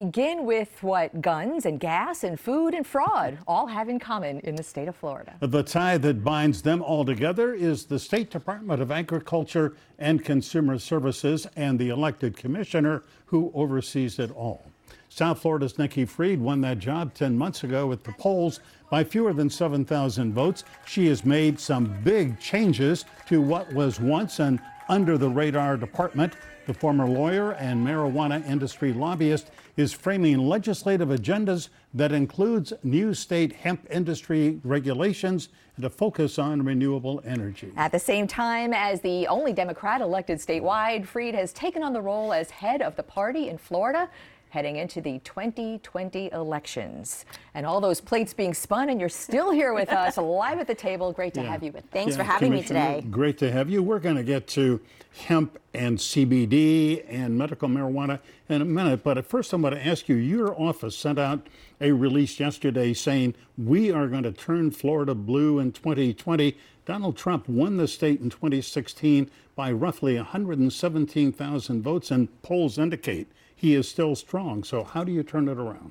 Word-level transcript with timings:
Begin 0.00 0.46
with 0.46 0.80
what 0.84 1.20
guns 1.20 1.66
and 1.66 1.80
gas 1.80 2.22
and 2.22 2.38
food 2.38 2.72
and 2.72 2.86
fraud 2.86 3.38
all 3.48 3.66
have 3.66 3.88
in 3.88 3.98
common 3.98 4.38
in 4.40 4.54
the 4.54 4.62
state 4.62 4.86
of 4.86 4.94
Florida. 4.94 5.34
The 5.40 5.64
tie 5.64 5.98
that 5.98 6.22
binds 6.22 6.62
them 6.62 6.82
all 6.82 7.04
together 7.04 7.52
is 7.52 7.84
the 7.84 7.98
State 7.98 8.30
Department 8.30 8.80
of 8.80 8.92
Agriculture 8.92 9.74
and 9.98 10.24
Consumer 10.24 10.78
Services 10.78 11.48
and 11.56 11.80
the 11.80 11.88
elected 11.88 12.36
commissioner 12.36 13.02
who 13.26 13.50
oversees 13.56 14.20
it 14.20 14.30
all. 14.36 14.70
South 15.08 15.42
Florida's 15.42 15.78
Nikki 15.80 16.04
Fried 16.04 16.40
won 16.40 16.60
that 16.60 16.78
job 16.78 17.12
10 17.12 17.36
months 17.36 17.64
ago 17.64 17.84
with 17.88 18.04
the 18.04 18.12
polls 18.12 18.60
by 18.92 19.02
fewer 19.02 19.32
than 19.32 19.50
7,000 19.50 20.32
votes. 20.32 20.62
She 20.86 21.08
has 21.08 21.24
made 21.24 21.58
some 21.58 22.00
big 22.04 22.38
changes 22.38 23.04
to 23.26 23.42
what 23.42 23.72
was 23.72 23.98
once 23.98 24.38
an 24.38 24.60
under 24.88 25.18
the 25.18 25.28
radar 25.28 25.76
department. 25.76 26.34
The 26.68 26.74
former 26.74 27.08
lawyer 27.08 27.52
and 27.52 27.82
marijuana 27.82 28.46
industry 28.46 28.92
lobbyist 28.92 29.50
is 29.78 29.94
framing 29.94 30.36
legislative 30.36 31.08
agendas 31.08 31.70
that 31.94 32.12
includes 32.12 32.74
new 32.82 33.14
state 33.14 33.54
hemp 33.54 33.86
industry 33.90 34.60
regulations 34.62 35.48
and 35.76 35.86
a 35.86 35.88
focus 35.88 36.38
on 36.38 36.62
renewable 36.62 37.22
energy. 37.24 37.72
At 37.74 37.90
the 37.92 37.98
same 37.98 38.26
time 38.26 38.74
as 38.74 39.00
the 39.00 39.26
only 39.28 39.54
Democrat 39.54 40.02
elected 40.02 40.40
statewide, 40.40 41.06
Fried 41.06 41.34
has 41.34 41.54
taken 41.54 41.82
on 41.82 41.94
the 41.94 42.02
role 42.02 42.34
as 42.34 42.50
head 42.50 42.82
of 42.82 42.96
the 42.96 43.02
party 43.02 43.48
in 43.48 43.56
Florida 43.56 44.10
heading 44.50 44.76
into 44.76 45.00
the 45.00 45.18
2020 45.20 46.32
elections. 46.32 47.24
And 47.54 47.66
all 47.66 47.80
those 47.80 48.00
plates 48.00 48.32
being 48.32 48.54
spun, 48.54 48.88
and 48.88 49.00
you're 49.00 49.08
still 49.08 49.50
here 49.50 49.74
with 49.74 49.90
us 49.90 50.16
live 50.18 50.58
at 50.58 50.66
the 50.66 50.74
table. 50.74 51.12
Great 51.12 51.34
to 51.34 51.42
yeah. 51.42 51.50
have 51.50 51.62
you. 51.62 51.72
With 51.72 51.84
Thanks 51.90 52.12
yeah, 52.12 52.18
for 52.18 52.22
having 52.24 52.52
me 52.52 52.62
today. 52.62 53.04
Great 53.10 53.38
to 53.38 53.50
have 53.50 53.68
you. 53.68 53.82
We're 53.82 53.98
going 53.98 54.16
to 54.16 54.22
get 54.22 54.46
to 54.48 54.80
hemp 55.18 55.58
and 55.74 55.98
CBD 55.98 57.04
and 57.08 57.36
medical 57.36 57.68
marijuana 57.68 58.20
in 58.48 58.62
a 58.62 58.64
minute. 58.64 59.02
But 59.02 59.18
at 59.18 59.26
first, 59.26 59.52
I'm 59.52 59.62
going 59.62 59.74
to 59.74 59.86
ask 59.86 60.08
you 60.08 60.16
your 60.16 60.58
office 60.60 60.96
sent 60.96 61.18
out 61.18 61.46
a 61.80 61.92
release 61.92 62.40
yesterday 62.40 62.92
saying 62.92 63.34
we 63.56 63.90
are 63.90 64.08
going 64.08 64.22
to 64.24 64.32
turn 64.32 64.70
Florida 64.70 65.14
blue 65.14 65.58
in 65.58 65.72
2020. 65.72 66.56
Donald 66.84 67.16
Trump 67.16 67.48
won 67.48 67.76
the 67.76 67.86
state 67.86 68.20
in 68.20 68.30
2016 68.30 69.30
by 69.54 69.70
roughly 69.70 70.16
117,000 70.16 71.82
votes, 71.82 72.10
and 72.10 72.42
polls 72.42 72.78
indicate 72.78 73.28
he 73.58 73.74
is 73.74 73.88
still 73.88 74.14
strong. 74.14 74.62
So, 74.62 74.84
how 74.84 75.02
do 75.02 75.10
you 75.10 75.24
turn 75.24 75.48
it 75.48 75.58
around? 75.58 75.90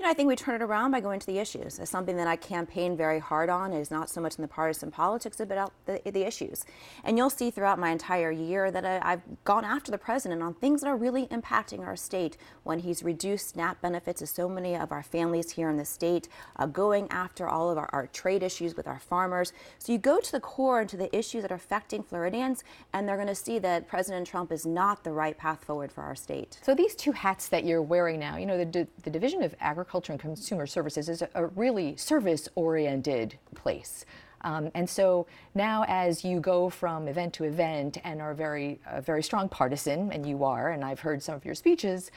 You 0.00 0.06
know, 0.06 0.12
I 0.12 0.14
think 0.14 0.28
we 0.28 0.34
turn 0.36 0.54
it 0.54 0.62
around 0.62 0.92
by 0.92 1.00
going 1.00 1.20
to 1.20 1.26
the 1.26 1.38
issues. 1.38 1.78
It's 1.78 1.90
something 1.90 2.16
that 2.16 2.26
I 2.26 2.34
campaign 2.34 2.96
very 2.96 3.18
hard 3.18 3.50
on. 3.50 3.74
It 3.74 3.80
is 3.80 3.90
not 3.90 4.08
so 4.08 4.18
much 4.18 4.36
in 4.36 4.40
the 4.40 4.48
partisan 4.48 4.90
politics, 4.90 5.36
but 5.36 5.52
about 5.52 5.74
the, 5.84 6.00
the 6.06 6.26
issues. 6.26 6.64
And 7.04 7.18
you'll 7.18 7.28
see 7.28 7.50
throughout 7.50 7.78
my 7.78 7.90
entire 7.90 8.30
year 8.30 8.70
that 8.70 8.86
I, 8.86 9.10
have 9.10 9.20
gone 9.44 9.62
after 9.62 9.90
the 9.90 9.98
president 9.98 10.42
on 10.42 10.54
things 10.54 10.80
that 10.80 10.86
are 10.88 10.96
really 10.96 11.26
impacting 11.26 11.80
our 11.80 11.96
state. 11.96 12.38
When 12.62 12.78
he's 12.78 13.02
reduced 13.02 13.50
SNAP 13.50 13.82
benefits 13.82 14.20
to 14.20 14.26
so 14.26 14.48
many 14.48 14.74
of 14.74 14.90
our 14.90 15.02
families 15.02 15.50
here 15.50 15.68
in 15.68 15.76
the 15.76 15.84
state, 15.84 16.30
uh, 16.56 16.64
going 16.64 17.06
after 17.10 17.46
all 17.46 17.68
of 17.68 17.76
our, 17.76 17.90
our 17.92 18.06
trade 18.06 18.42
issues 18.42 18.78
with 18.78 18.88
our 18.88 19.00
farmers. 19.00 19.52
So 19.78 19.92
you 19.92 19.98
go 19.98 20.18
to 20.18 20.32
the 20.32 20.40
core 20.40 20.80
and 20.80 20.88
to 20.88 20.96
the 20.96 21.14
issues 21.14 21.42
that 21.42 21.52
are 21.52 21.56
affecting 21.56 22.02
Floridians, 22.02 22.64
and 22.94 23.06
they're 23.06 23.16
going 23.16 23.28
to 23.28 23.34
see 23.34 23.58
that 23.58 23.86
President 23.86 24.26
Trump 24.26 24.50
is 24.50 24.64
not 24.64 25.04
the 25.04 25.12
right 25.12 25.36
path 25.36 25.62
forward 25.62 25.92
for 25.92 26.00
our 26.04 26.16
state. 26.16 26.58
So 26.62 26.74
these 26.74 26.94
two 26.94 27.12
hats 27.12 27.48
that 27.48 27.66
you're 27.66 27.82
wearing 27.82 28.18
now, 28.18 28.38
you 28.38 28.46
know, 28.46 28.56
the, 28.64 28.88
the 29.02 29.10
Division 29.10 29.42
of 29.42 29.54
Agriculture 29.60 29.89
Agriculture 29.90 30.12
and 30.12 30.20
Consumer 30.20 30.68
Services 30.68 31.08
is 31.08 31.20
a, 31.34 31.46
really 31.46 31.96
service 31.96 32.48
oriented 32.54 33.36
place. 33.56 34.04
Um, 34.42 34.70
and 34.76 34.88
so 34.88 35.26
now, 35.56 35.84
as 35.88 36.24
you 36.24 36.38
go 36.38 36.70
from 36.70 37.08
event 37.08 37.34
to 37.34 37.44
event 37.44 37.98
and 38.04 38.22
are 38.22 38.32
very, 38.32 38.78
very 39.02 39.20
strong 39.20 39.48
partisan, 39.48 40.12
and 40.12 40.24
you 40.24 40.44
are, 40.44 40.70
and 40.70 40.84
I've 40.84 41.00
heard 41.00 41.20
some 41.20 41.34
of 41.34 41.44
your 41.44 41.56
speeches, 41.56 42.12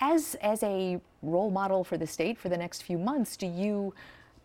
as 0.00 0.34
as 0.40 0.64
a 0.64 1.00
role 1.22 1.52
model 1.52 1.84
for 1.84 1.96
the 1.96 2.08
state 2.08 2.36
for 2.36 2.48
the 2.48 2.56
next 2.56 2.82
few 2.82 2.98
months, 2.98 3.36
do 3.36 3.46
you 3.46 3.94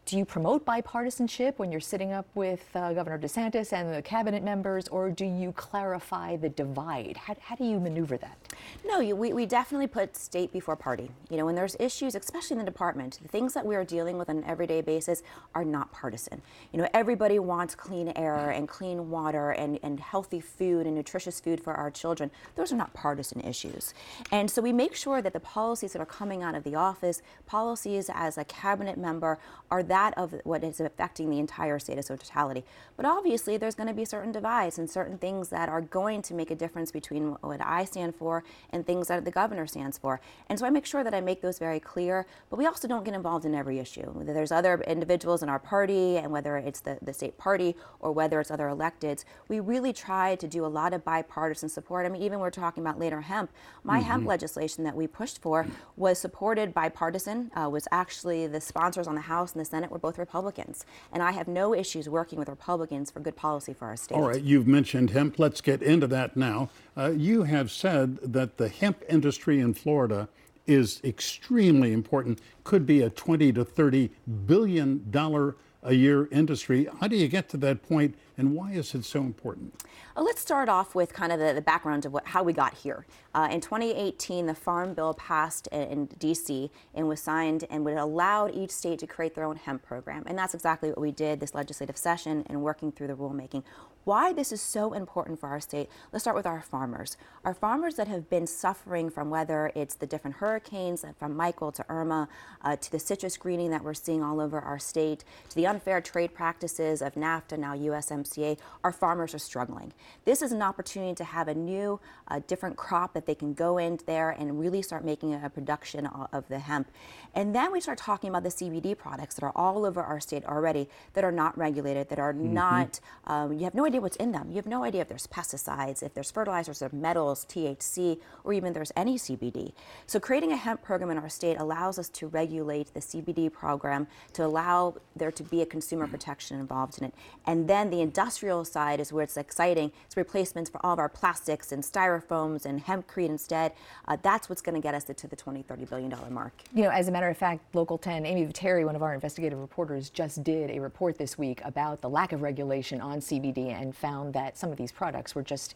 do 0.09 0.17
you 0.17 0.25
promote 0.25 0.65
bipartisanship 0.65 1.59
when 1.59 1.71
you're 1.71 1.79
sitting 1.79 2.11
up 2.13 2.25
with 2.33 2.67
uh, 2.73 2.93
Governor 2.93 3.19
DeSantis 3.19 3.73
and 3.73 3.93
the 3.93 4.01
cabinet 4.01 4.41
members, 4.41 4.87
or 4.87 5.11
do 5.11 5.23
you 5.23 5.51
clarify 5.51 6.35
the 6.35 6.49
divide? 6.49 7.15
How, 7.15 7.35
how 7.39 7.55
do 7.55 7.63
you 7.63 7.79
maneuver 7.79 8.17
that? 8.17 8.35
No, 8.83 9.01
you, 9.01 9.15
we, 9.15 9.33
we 9.33 9.45
definitely 9.45 9.85
put 9.85 10.17
state 10.17 10.51
before 10.51 10.75
party. 10.75 11.11
You 11.29 11.37
know, 11.37 11.45
when 11.45 11.53
there's 11.53 11.75
issues, 11.79 12.15
especially 12.15 12.55
in 12.55 12.57
the 12.57 12.65
department, 12.65 13.19
the 13.21 13.27
things 13.27 13.53
that 13.53 13.63
we 13.63 13.75
are 13.75 13.83
dealing 13.83 14.17
with 14.17 14.31
on 14.31 14.37
an 14.37 14.43
everyday 14.45 14.81
basis 14.81 15.21
are 15.53 15.63
not 15.63 15.91
partisan. 15.91 16.41
You 16.71 16.79
know, 16.79 16.89
everybody 16.95 17.37
wants 17.37 17.75
clean 17.75 18.11
air 18.15 18.49
and 18.49 18.67
clean 18.67 19.11
water 19.11 19.51
and, 19.51 19.77
and 19.83 19.99
healthy 19.99 20.41
food 20.41 20.87
and 20.87 20.95
nutritious 20.95 21.39
food 21.39 21.61
for 21.61 21.75
our 21.75 21.91
children. 21.91 22.31
Those 22.55 22.73
are 22.73 22.77
not 22.77 22.95
partisan 22.95 23.41
issues. 23.41 23.93
And 24.31 24.49
so 24.49 24.59
we 24.59 24.73
make 24.73 24.95
sure 24.95 25.21
that 25.21 25.33
the 25.33 25.39
policies 25.39 25.93
that 25.93 26.01
are 26.01 26.07
coming 26.07 26.41
out 26.41 26.55
of 26.55 26.63
the 26.63 26.73
office, 26.73 27.21
policies 27.45 28.09
as 28.11 28.39
a 28.39 28.43
cabinet 28.45 28.97
member, 28.97 29.37
are 29.69 29.83
that 29.83 29.98
that 29.99 30.17
of 30.17 30.33
what 30.43 30.63
is 30.63 30.79
affecting 30.79 31.29
the 31.29 31.39
entire 31.39 31.77
state 31.79 31.97
of 31.97 32.05
totality. 32.05 32.63
But 32.95 33.05
obviously, 33.05 33.57
there's 33.57 33.75
going 33.75 33.87
to 33.87 33.93
be 33.93 34.05
certain 34.05 34.31
divides 34.31 34.79
and 34.79 34.89
certain 34.89 35.17
things 35.17 35.49
that 35.49 35.67
are 35.69 35.81
going 35.81 36.21
to 36.23 36.33
make 36.33 36.51
a 36.51 36.55
difference 36.55 36.91
between 36.91 37.23
what 37.41 37.61
I 37.61 37.85
stand 37.85 38.15
for 38.15 38.43
and 38.71 38.85
things 38.85 39.07
that 39.09 39.25
the 39.25 39.31
governor 39.31 39.67
stands 39.67 39.97
for. 39.97 40.21
And 40.47 40.57
so 40.57 40.65
I 40.65 40.69
make 40.69 40.85
sure 40.85 41.03
that 41.03 41.13
I 41.13 41.21
make 41.21 41.41
those 41.41 41.59
very 41.59 41.79
clear. 41.79 42.25
But 42.49 42.57
we 42.57 42.65
also 42.65 42.87
don't 42.87 43.03
get 43.03 43.13
involved 43.13 43.45
in 43.45 43.53
every 43.53 43.79
issue. 43.79 44.07
There's 44.23 44.51
other 44.51 44.81
individuals 44.87 45.43
in 45.43 45.49
our 45.49 45.59
party, 45.59 46.17
and 46.17 46.31
whether 46.31 46.57
it's 46.57 46.79
the, 46.79 46.97
the 47.01 47.13
state 47.13 47.37
party 47.37 47.75
or 47.99 48.11
whether 48.11 48.39
it's 48.39 48.51
other 48.51 48.67
electeds, 48.67 49.25
we 49.47 49.59
really 49.59 49.93
try 49.93 50.35
to 50.35 50.47
do 50.47 50.65
a 50.65 50.71
lot 50.79 50.93
of 50.93 51.03
bipartisan 51.03 51.69
support. 51.69 52.05
I 52.05 52.09
mean, 52.09 52.21
even 52.21 52.39
we're 52.39 52.49
talking 52.51 52.83
about 52.83 52.99
later 52.99 53.21
hemp. 53.21 53.51
My 53.83 53.99
mm-hmm. 53.99 54.09
hemp 54.09 54.27
legislation 54.27 54.83
that 54.85 54.95
we 54.95 55.07
pushed 55.07 55.41
for 55.41 55.67
was 55.97 56.19
supported 56.19 56.73
bipartisan, 56.73 57.51
uh, 57.55 57.69
was 57.69 57.87
actually 57.91 58.47
the 58.47 58.61
sponsors 58.61 59.07
on 59.07 59.15
the 59.15 59.21
House 59.21 59.53
and 59.53 59.61
the 59.61 59.65
Senate 59.65 59.88
Senate 59.89 59.91
were 59.91 59.99
both 59.99 60.17
Republicans. 60.17 60.85
And 61.11 61.21
I 61.23 61.31
have 61.31 61.47
no 61.47 61.73
issues 61.73 62.07
working 62.07 62.39
with 62.39 62.49
Republicans 62.49 63.11
for 63.11 63.19
good 63.19 63.35
policy 63.35 63.73
for 63.73 63.87
our 63.87 63.97
state. 63.97 64.15
All 64.15 64.27
right, 64.27 64.41
you've 64.41 64.67
mentioned 64.67 65.11
hemp. 65.11 65.39
Let's 65.39 65.61
get 65.61 65.81
into 65.81 66.07
that 66.07 66.37
now. 66.37 66.69
Uh, 66.95 67.11
you 67.11 67.43
have 67.43 67.71
said 67.71 68.17
that 68.33 68.57
the 68.57 68.69
hemp 68.69 69.03
industry 69.09 69.59
in 69.59 69.73
Florida 69.73 70.29
is 70.67 71.01
extremely 71.03 71.93
important, 71.93 72.39
could 72.63 72.85
be 72.85 73.01
a 73.01 73.09
20 73.09 73.51
to 73.53 73.65
30 73.65 74.11
billion 74.45 75.09
dollar 75.09 75.55
a 75.83 75.93
year 75.93 76.27
industry. 76.31 76.87
How 76.99 77.07
do 77.07 77.15
you 77.15 77.27
get 77.27 77.49
to 77.49 77.57
that 77.57 77.81
point, 77.83 78.15
and 78.37 78.53
why 78.53 78.71
is 78.71 78.93
it 78.93 79.05
so 79.05 79.21
important? 79.21 79.81
Well, 80.15 80.25
let's 80.25 80.41
start 80.41 80.67
off 80.67 80.95
with 80.95 81.13
kind 81.13 81.31
of 81.31 81.39
the, 81.39 81.53
the 81.53 81.61
background 81.61 82.05
of 82.05 82.11
what, 82.11 82.27
how 82.27 82.43
we 82.43 82.51
got 82.51 82.73
here. 82.73 83.05
Uh, 83.33 83.47
in 83.49 83.61
2018, 83.61 84.47
the 84.47 84.55
Farm 84.55 84.93
Bill 84.93 85.13
passed 85.13 85.67
in, 85.67 85.81
in, 85.83 86.05
D.C. 86.17 86.69
and 86.93 87.07
was 87.07 87.21
signed 87.21 87.65
and 87.69 87.85
would 87.85 87.95
allow 87.95 88.49
each 88.49 88.71
state 88.71 88.99
to 88.99 89.07
create 89.07 89.35
their 89.35 89.45
own 89.45 89.55
hemp 89.55 89.83
program. 89.83 90.23
And 90.25 90.37
that's 90.37 90.53
exactly 90.53 90.89
what 90.89 90.99
we 90.99 91.11
did 91.11 91.39
this 91.39 91.55
legislative 91.55 91.95
session 91.95 92.43
and 92.47 92.61
working 92.61 92.91
through 92.91 93.07
the 93.07 93.15
rulemaking. 93.15 93.63
Why 94.05 94.33
this 94.33 94.51
is 94.51 94.61
so 94.61 94.93
important 94.93 95.39
for 95.39 95.49
our 95.49 95.59
state, 95.59 95.89
let's 96.11 96.23
start 96.23 96.35
with 96.35 96.45
our 96.45 96.61
farmers. 96.61 97.17
Our 97.43 97.53
farmers 97.53 97.95
that 97.95 98.07
have 98.07 98.29
been 98.29 98.47
suffering 98.47 99.09
from 99.09 99.29
whether 99.29 99.71
it's 99.75 99.95
the 99.95 100.07
different 100.07 100.37
hurricanes, 100.37 101.03
from 101.17 101.35
Michael 101.35 101.71
to 101.73 101.85
Irma, 101.89 102.29
uh, 102.63 102.75
to 102.77 102.91
the 102.91 102.99
citrus 102.99 103.37
greening 103.37 103.69
that 103.71 103.83
we're 103.83 103.93
seeing 103.93 104.23
all 104.23 104.39
over 104.39 104.59
our 104.59 104.79
state, 104.79 105.23
to 105.49 105.55
the 105.55 105.67
unfair 105.67 106.01
trade 106.01 106.33
practices 106.33 107.01
of 107.01 107.15
NAFTA, 107.15 107.59
now 107.59 107.75
USMCA, 107.75 108.57
our 108.83 108.91
farmers 108.91 109.33
are 109.35 109.39
struggling. 109.39 109.93
This 110.25 110.41
is 110.41 110.51
an 110.51 110.61
opportunity 110.61 111.13
to 111.15 111.23
have 111.23 111.47
a 111.47 111.53
new, 111.53 111.99
uh, 112.29 112.39
different 112.47 112.77
crop 112.77 113.13
that 113.13 113.25
they 113.25 113.35
can 113.35 113.53
go 113.53 113.77
in 113.77 113.99
there 114.05 114.31
and 114.31 114.59
really 114.59 114.81
start 114.81 115.03
making 115.03 115.33
a 115.33 115.49
production 115.49 116.07
of 116.07 116.47
the 116.47 116.59
hemp. 116.59 116.89
And 117.35 117.53
then 117.53 117.71
we 117.71 117.81
start 117.81 117.97
talking 117.97 118.29
about 118.29 118.43
the 118.43 118.49
CBD 118.49 118.97
products 118.97 119.35
that 119.35 119.43
are 119.43 119.53
all 119.55 119.85
over 119.85 120.01
our 120.01 120.19
state 120.19 120.45
already 120.45 120.87
that 121.13 121.23
are 121.23 121.31
not 121.31 121.57
regulated, 121.57 122.09
that 122.09 122.19
are 122.19 122.33
mm-hmm. 122.33 122.53
not, 122.53 122.99
um, 123.27 123.53
you 123.53 123.65
have 123.65 123.75
no 123.75 123.85
idea 123.89 124.01
what's 124.01 124.17
in 124.17 124.31
them. 124.31 124.49
You 124.49 124.55
have 124.57 124.67
no 124.67 124.83
idea 124.83 125.01
if 125.01 125.07
there's 125.07 125.25
pesticides, 125.27 126.03
if 126.03 126.13
there's 126.13 126.29
fertilizers, 126.29 126.81
or 126.83 126.89
metals, 126.93 127.45
THC, 127.49 128.19
or 128.43 128.53
even 128.53 128.71
there's 128.73 128.91
any 128.95 129.15
CBD. 129.17 129.73
So 130.05 130.19
creating 130.19 130.51
a 130.51 130.55
hemp 130.55 130.83
program 130.83 131.09
in 131.09 131.17
our 131.17 131.29
state 131.29 131.57
allows 131.59 131.97
us 131.97 132.07
to 132.09 132.27
regulate 132.27 132.93
the 132.93 132.99
CBD 132.99 133.51
program 133.51 134.07
to 134.33 134.45
allow 134.45 134.95
there 135.15 135.31
to 135.31 135.43
be 135.43 135.61
a 135.63 135.65
consumer 135.65 136.05
protection 136.07 136.59
involved 136.59 136.99
in 136.99 137.05
it. 137.05 137.13
And 137.47 137.67
then 137.67 137.89
the 137.89 138.01
industrial 138.01 138.63
side 138.63 138.99
is 138.99 139.11
where 139.11 139.23
it's 139.23 139.37
exciting. 139.37 139.91
It's 140.05 140.15
replacements 140.15 140.69
for 140.69 140.85
all 140.85 140.93
of 140.93 140.99
our 140.99 141.09
plastics 141.09 141.71
and 141.71 141.83
styrofoams 141.83 142.65
and 142.65 142.85
hempcrete 142.85 143.29
instead. 143.29 143.73
Uh, 144.07 144.17
that's 144.21 144.49
what's 144.49 144.61
going 144.61 144.75
to 144.75 144.81
get 144.81 144.93
us 144.93 145.03
to 145.05 145.27
the 145.27 145.35
20, 145.35 145.63
30 145.63 145.85
billion 145.85 146.09
dollar 146.09 146.29
mark. 146.29 146.53
You 146.75 146.83
know, 146.83 146.89
as 146.89 147.07
a 147.07 147.11
matter 147.11 147.29
of 147.29 147.37
fact, 147.37 147.73
Local 147.73 147.97
10, 147.97 148.25
Amy 148.25 148.45
Viteri, 148.45 148.85
one 148.85 148.95
of 148.95 149.01
our 149.01 149.15
investigative 149.15 149.57
reporters, 149.57 150.11
just 150.11 150.43
did 150.43 150.69
a 150.69 150.79
report 150.79 151.17
this 151.17 151.37
week 151.37 151.61
about 151.65 152.01
the 152.01 152.09
lack 152.09 152.33
of 152.33 152.43
regulation 152.43 153.01
on 153.01 153.19
CBD 153.19 153.78
and 153.79 153.95
found 153.95 154.33
that 154.33 154.57
some 154.57 154.71
of 154.71 154.77
these 154.77 154.91
products 154.91 155.33
were 155.33 155.43
just 155.43 155.73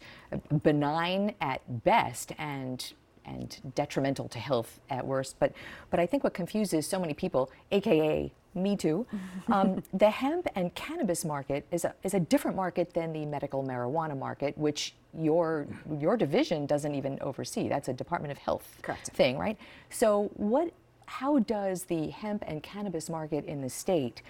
benign 0.62 1.34
at 1.40 1.60
best 1.84 2.32
and 2.38 2.92
and 3.26 3.60
detrimental 3.74 4.28
to 4.28 4.38
health 4.38 4.80
at 4.90 5.06
worst. 5.06 5.36
But, 5.38 5.52
but 5.90 5.98
I 5.98 6.06
think 6.06 6.24
what 6.24 6.34
confuses 6.34 6.86
so 6.86 7.00
many 7.00 7.14
people, 7.14 7.50
AKA 7.72 8.32
me 8.54 8.76
too, 8.76 9.06
um, 9.48 9.82
the 9.92 10.10
hemp 10.10 10.46
and 10.54 10.74
cannabis 10.74 11.24
market 11.24 11.66
is 11.70 11.84
a, 11.84 11.94
is 12.02 12.14
a 12.14 12.20
different 12.20 12.56
market 12.56 12.92
than 12.92 13.12
the 13.12 13.24
medical 13.26 13.64
marijuana 13.64 14.16
market, 14.16 14.56
which 14.58 14.94
your, 15.18 15.66
your 16.00 16.16
division 16.16 16.66
doesn't 16.66 16.94
even 16.94 17.18
oversee. 17.20 17.68
That's 17.68 17.88
a 17.88 17.92
Department 17.92 18.32
of 18.32 18.38
Health 18.38 18.78
Correct. 18.82 19.08
thing, 19.08 19.38
right? 19.38 19.56
So, 19.90 20.30
what, 20.34 20.72
how 21.06 21.38
does 21.40 21.84
the 21.84 22.08
hemp 22.08 22.44
and 22.46 22.62
cannabis 22.62 23.08
market 23.08 23.44
in 23.44 23.60
the 23.60 23.70
state, 23.70 24.22